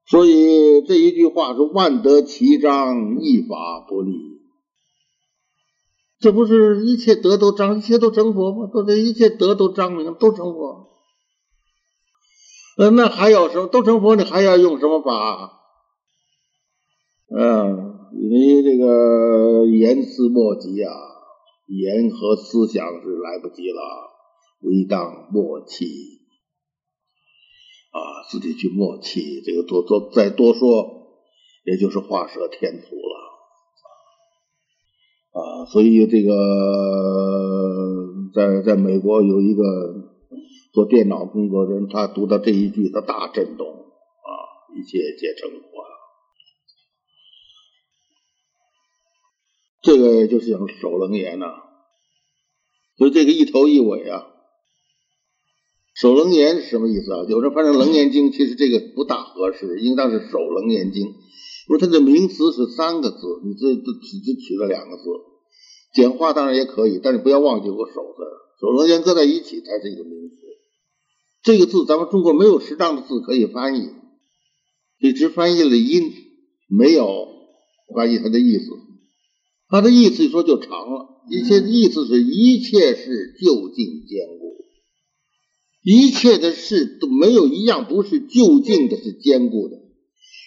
[0.07, 4.12] 所以这一句话是“万得其彰，一法不立”，
[6.18, 8.70] 这不是一切德都彰，一切都成佛吗？
[8.72, 10.88] 都这一切德都彰明，都成佛。
[12.78, 13.66] 呃，那还有什么？
[13.66, 15.61] 都成佛，你还要用什么法？
[17.28, 21.12] 嗯，因为这个言辞莫及啊。
[21.79, 23.81] 言和思想是来不及了，
[24.61, 25.87] 唯当默契
[27.91, 29.41] 啊，自己去默契。
[29.43, 31.09] 这个多多再多说，
[31.64, 33.16] 也就是画蛇添足了
[35.41, 35.64] 啊。
[35.66, 36.33] 所以这个
[38.35, 39.62] 在在美国有一个
[40.75, 44.31] 做电脑工作的人，他读到这一句，他大震动啊，
[44.77, 45.63] 一切皆成佛。
[49.84, 51.46] 这个就是讲守楞严呐，
[52.97, 54.27] 所以这个一头一尾啊，
[55.95, 57.25] 守楞严是什么意思啊？
[57.29, 65.03] 有人翻成楞严经，其实这个不大合适，应当是守楞严经，因为它的名词是三个字，你这这只只取了两个字，
[65.95, 68.23] 简化当然也可以，但是不要忘记有个守字，
[68.61, 70.37] 守楞严搁在一起才是一个名词。
[71.43, 73.91] 这个字咱们中国没有适当的字可以翻译，
[75.01, 76.13] 你只翻译了音，
[76.69, 77.27] 没有
[77.95, 78.64] 翻译它的意思。
[79.69, 84.64] 它的意思一说就长了，一切意思是一切是就近坚固，
[85.82, 89.78] 一切的事都没有一样不是就近的，是坚固的，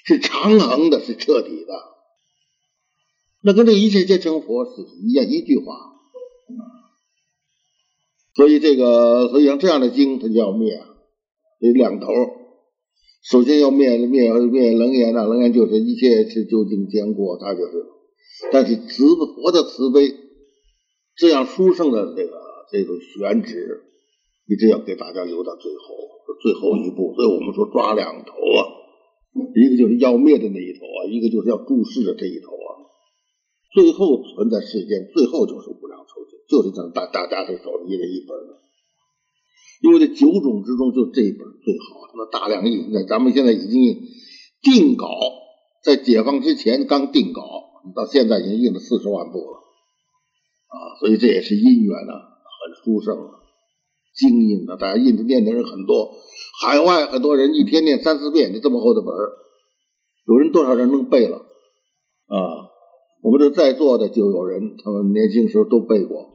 [0.05, 1.73] 是长恒的，是彻底的。
[3.41, 4.71] 那跟这一切皆成佛是
[5.07, 5.93] 一样一句话。
[8.35, 10.77] 所以这个，所以像这样的经，它就要灭，
[11.59, 12.07] 得两头。
[13.23, 17.71] 首先要灭灭灭楞严啊，楞严就是一切是究竟坚固，它就是。
[18.51, 20.13] 但是慈佛的慈悲，
[21.15, 22.31] 这样殊胜的这个
[22.71, 23.83] 这种选址，
[24.47, 25.81] 一定要给大家留到最后，
[26.41, 27.13] 最后一步。
[27.15, 28.59] 所以我们说抓两头啊，
[29.55, 32.83] 一个就是要灭的那一头啊，一个就是要注释的这一头啊。
[33.73, 38.61] 最后存在世间，最后就是无量寿经，就是咱大大家这手里一人一本的。
[39.81, 42.07] 因为这九种之中，就这一本最好。
[42.15, 43.81] 那大量印，那咱们现在已经
[44.61, 45.07] 定稿，
[45.83, 47.41] 在解放之前刚定稿。
[47.93, 49.59] 到现在已经印了四十万部了，
[50.67, 53.39] 啊，所以这也是因缘呢，很殊胜啊，
[54.15, 56.11] 精印啊，大家印字念的人很多，
[56.61, 59.33] 海外很多人一天念三四遍，就这么厚的本儿，
[60.27, 62.71] 有人多少人能背了啊？
[63.21, 66.33] 我们这在座的就有人，他们年轻时候都背过。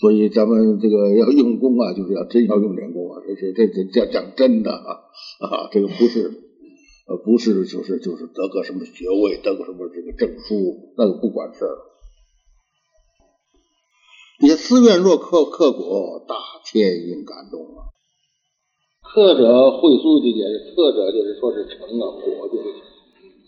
[0.00, 5.04] 所以咱们这个要用功啊，就是要真要用点功啊，这是这这讲讲真的啊
[5.46, 6.22] 啊，这个不是
[7.06, 11.76] 呃不是就是就是得个什么学位，得个什么这个证书，那就不管事儿。
[14.40, 16.34] 也思愿若刻刻果，大
[16.64, 17.92] 千应感动啊。
[19.02, 22.64] 刻者会书就解释，刻者就是说是成啊，果就是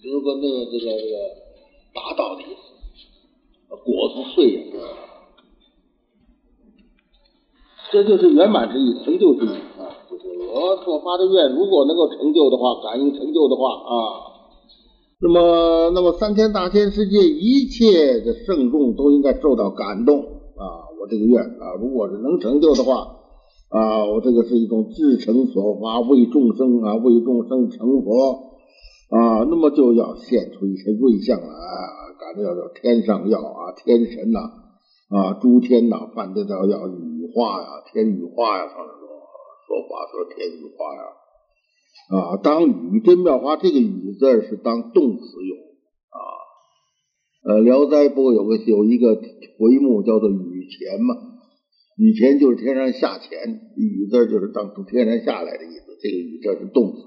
[0.02, 1.16] 就是个那个这个这个
[1.94, 2.56] 达到的意思，
[3.68, 4.60] 果子碎呀。
[7.90, 9.84] 这就是圆满之意，成就之意啊！
[10.10, 13.92] 就是我所发的愿，如果能够成就的话，感应成就的话啊，
[15.20, 20.88] 那么那么三千大千世界一切的圣众都应该受到感动啊！
[20.98, 23.18] 我这个愿啊，如果是能成就的话
[23.70, 28.52] 啊，我这个是一种至诚所发，为众生啊，为众生成佛
[29.10, 31.46] 啊，那么就要现出一些瑞相来，
[32.20, 34.40] 感觉要叫天上要啊，天神呐
[35.08, 37.12] 啊，诸天呐，反正要要雨。
[37.34, 41.00] 化呀，天雨化呀，他说说法说天雨化呀，
[42.12, 45.56] 啊，当雨真妙花，这个雨字是当动词用
[46.10, 46.20] 啊。
[47.44, 49.20] 呃，《聊斋》不有个有一个
[49.58, 51.16] 回目叫做雨前嘛，
[51.96, 57.02] 雨前就是天上下钱，雨字就是当从天上下来的意思，这个雨字是动词。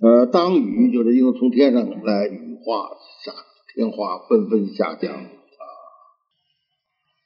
[0.00, 2.88] 呃，当雨就是因为从天上来雨化
[3.22, 3.32] 下，
[3.74, 5.28] 天花纷纷下降啊。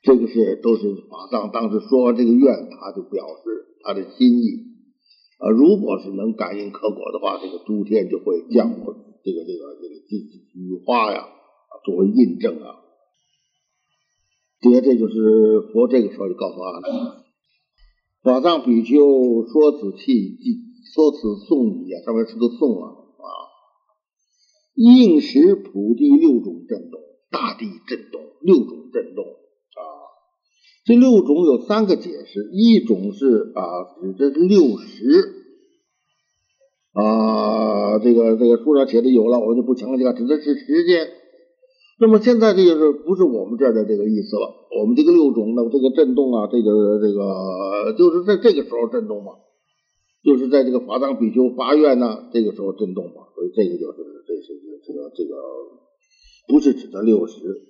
[0.03, 4.49] 这个是都是法藏当时说完这个愿，他就表示他的心意
[5.39, 5.51] 啊。
[5.51, 9.95] 如果是能感应可果的话，这个诸天就会降这个这个这个
[10.53, 11.29] 雨花呀，
[11.87, 12.83] 作为印证啊。
[14.59, 17.25] 这个这就是佛这个时候就告诉阿难，
[18.23, 20.37] 法藏比丘说此气，
[20.93, 23.27] 说此颂语啊，上面是个颂啊啊。
[24.75, 27.01] 应时普地六种震动，
[27.31, 29.81] 大地震动，六种震动啊。
[30.85, 33.63] 这六种有三个解释，一种是啊，
[34.01, 35.45] 指的是六十
[36.93, 41.09] 啊，这个这个书上写的有了，我就不强调，指的是时间。
[41.99, 44.69] 那么现在这个是不是我们这儿的这个意思了？
[44.79, 49.33] 我们这个六种，的这个震动啊，这个这个就是在这个时候震动嘛，
[50.23, 54.53] 就是在这个法藏比丘发愿呢，这个时候震动嘛，所以这个就是这是
[54.87, 55.37] 这个这个
[56.49, 57.63] 不是指的六十，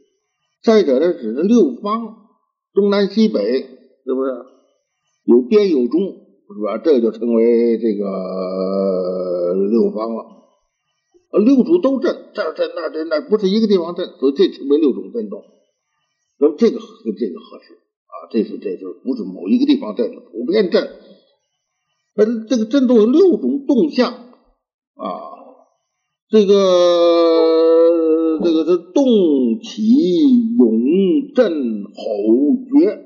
[0.62, 2.26] 再者呢，指的六方。
[2.74, 4.32] 东南西北是不是
[5.24, 6.76] 有边有中是吧？
[6.76, 10.24] 这就称为这个六方了。
[11.38, 15.44] 六主都震，这震那震那不是一个地方震，所以这称为六种震动。
[16.38, 16.86] 那么这个和
[17.18, 18.28] 这个合适啊？
[18.30, 20.82] 这是这就是不是某一个地方震，普遍震。
[22.14, 25.10] 呃，这个震动有六种动向啊，
[26.28, 26.54] 这个
[28.42, 29.04] 这个是动
[29.62, 29.82] 起
[30.58, 31.84] 涌震。
[31.84, 32.02] 吼
[32.68, 33.04] 绝，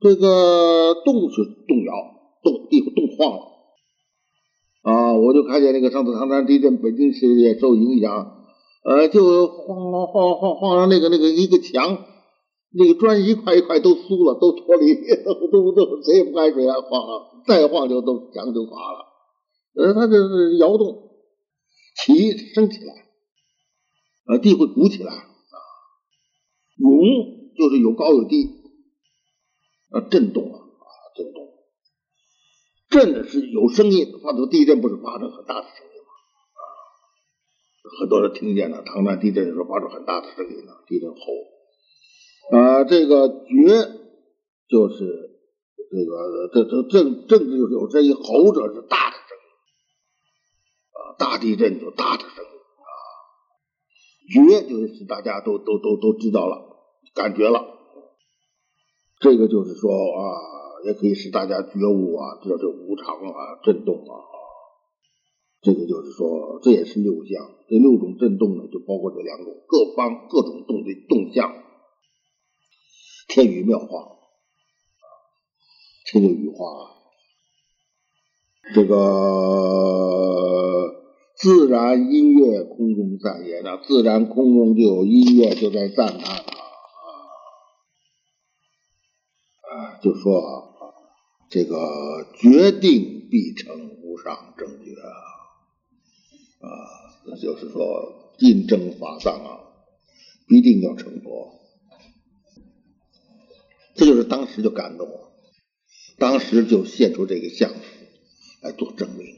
[0.00, 1.92] 这个动是动摇，
[2.42, 3.47] 动地方动晃了
[4.88, 5.12] 啊！
[5.12, 8.46] 我就看见那个上次唐山地震，北京市也受影响，
[8.84, 12.04] 呃，就晃晃晃晃上那个那个一个墙，
[12.72, 14.94] 那个砖一块一块都酥了，都脱离，
[15.52, 19.04] 都都谁也不敢水啊，晃了，再晃就都墙就垮了。
[19.74, 21.10] 呃，它就是摇动，
[21.96, 22.94] 起升起来，
[24.26, 25.12] 呃，地会鼓起来。
[26.78, 26.88] 涌
[27.56, 28.46] 就是有高有低，
[29.90, 30.60] 啊，震动啊，
[32.88, 36.10] 震的是有声音，发出地震不是发出很大的声音吗？
[36.54, 36.62] 啊，
[38.00, 41.16] 很多人听见了，唐山地震的时候发出很大的声音呢，地震吼，
[42.56, 43.44] 啊，这个绝
[44.68, 45.38] 就是
[45.90, 49.48] 这个这这震震就是有声音，吼者是大的声音，
[50.92, 52.50] 啊，大地震就大的声音
[52.80, 52.88] 啊。
[54.30, 56.76] 觉就是大家都都都都知道了，
[57.14, 57.64] 感觉了，
[59.20, 60.36] 这个就是说啊，
[60.84, 64.14] 也可以使大家觉悟啊，知道这无常啊，震动啊，
[65.60, 71.52] 这个就是说，这也是六相，这六种震动呢，就包括这两种，各方各种动的动向，
[73.28, 74.18] 天雨妙化，
[76.06, 76.64] 天就雨化，
[78.74, 79.86] 这个。
[81.40, 86.42] 自然音乐空中赞也，那自然空中就有音乐，就在赞叹啊
[89.70, 90.67] 啊，就说啊，
[91.50, 95.08] 这个决定必成无上正觉啊，
[96.60, 96.68] 啊，
[97.26, 99.60] 那就是说印证法藏啊，
[100.46, 101.54] 必定要成佛。
[103.94, 105.32] 这就是当时就感动了，
[106.18, 107.72] 当时就献出这个相
[108.62, 109.34] 来做证明。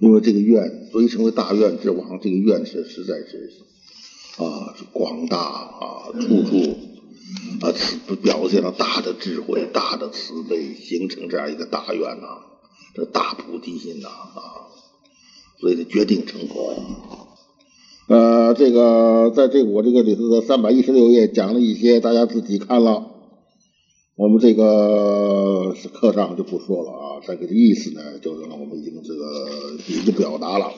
[0.00, 3.50] 因为这个愿，所以成为大愿之王，这个愿是实在是
[4.36, 6.76] 啊，是广大啊，处处
[7.60, 12.26] 啊慈表现了大的智慧、大的慈悲，形成这样一个大愿呐，
[12.94, 14.68] 这大菩提心呐啊，
[15.60, 16.74] 所以决定成佛。
[18.06, 23.10] 呃，这个在这我这个里头的三百一十六页讲了一些，大家自己看了。
[24.16, 29.48] 我们这个课上就不说了啊，这个意思呢，就是我们已经这个
[29.88, 30.70] 已经表达了。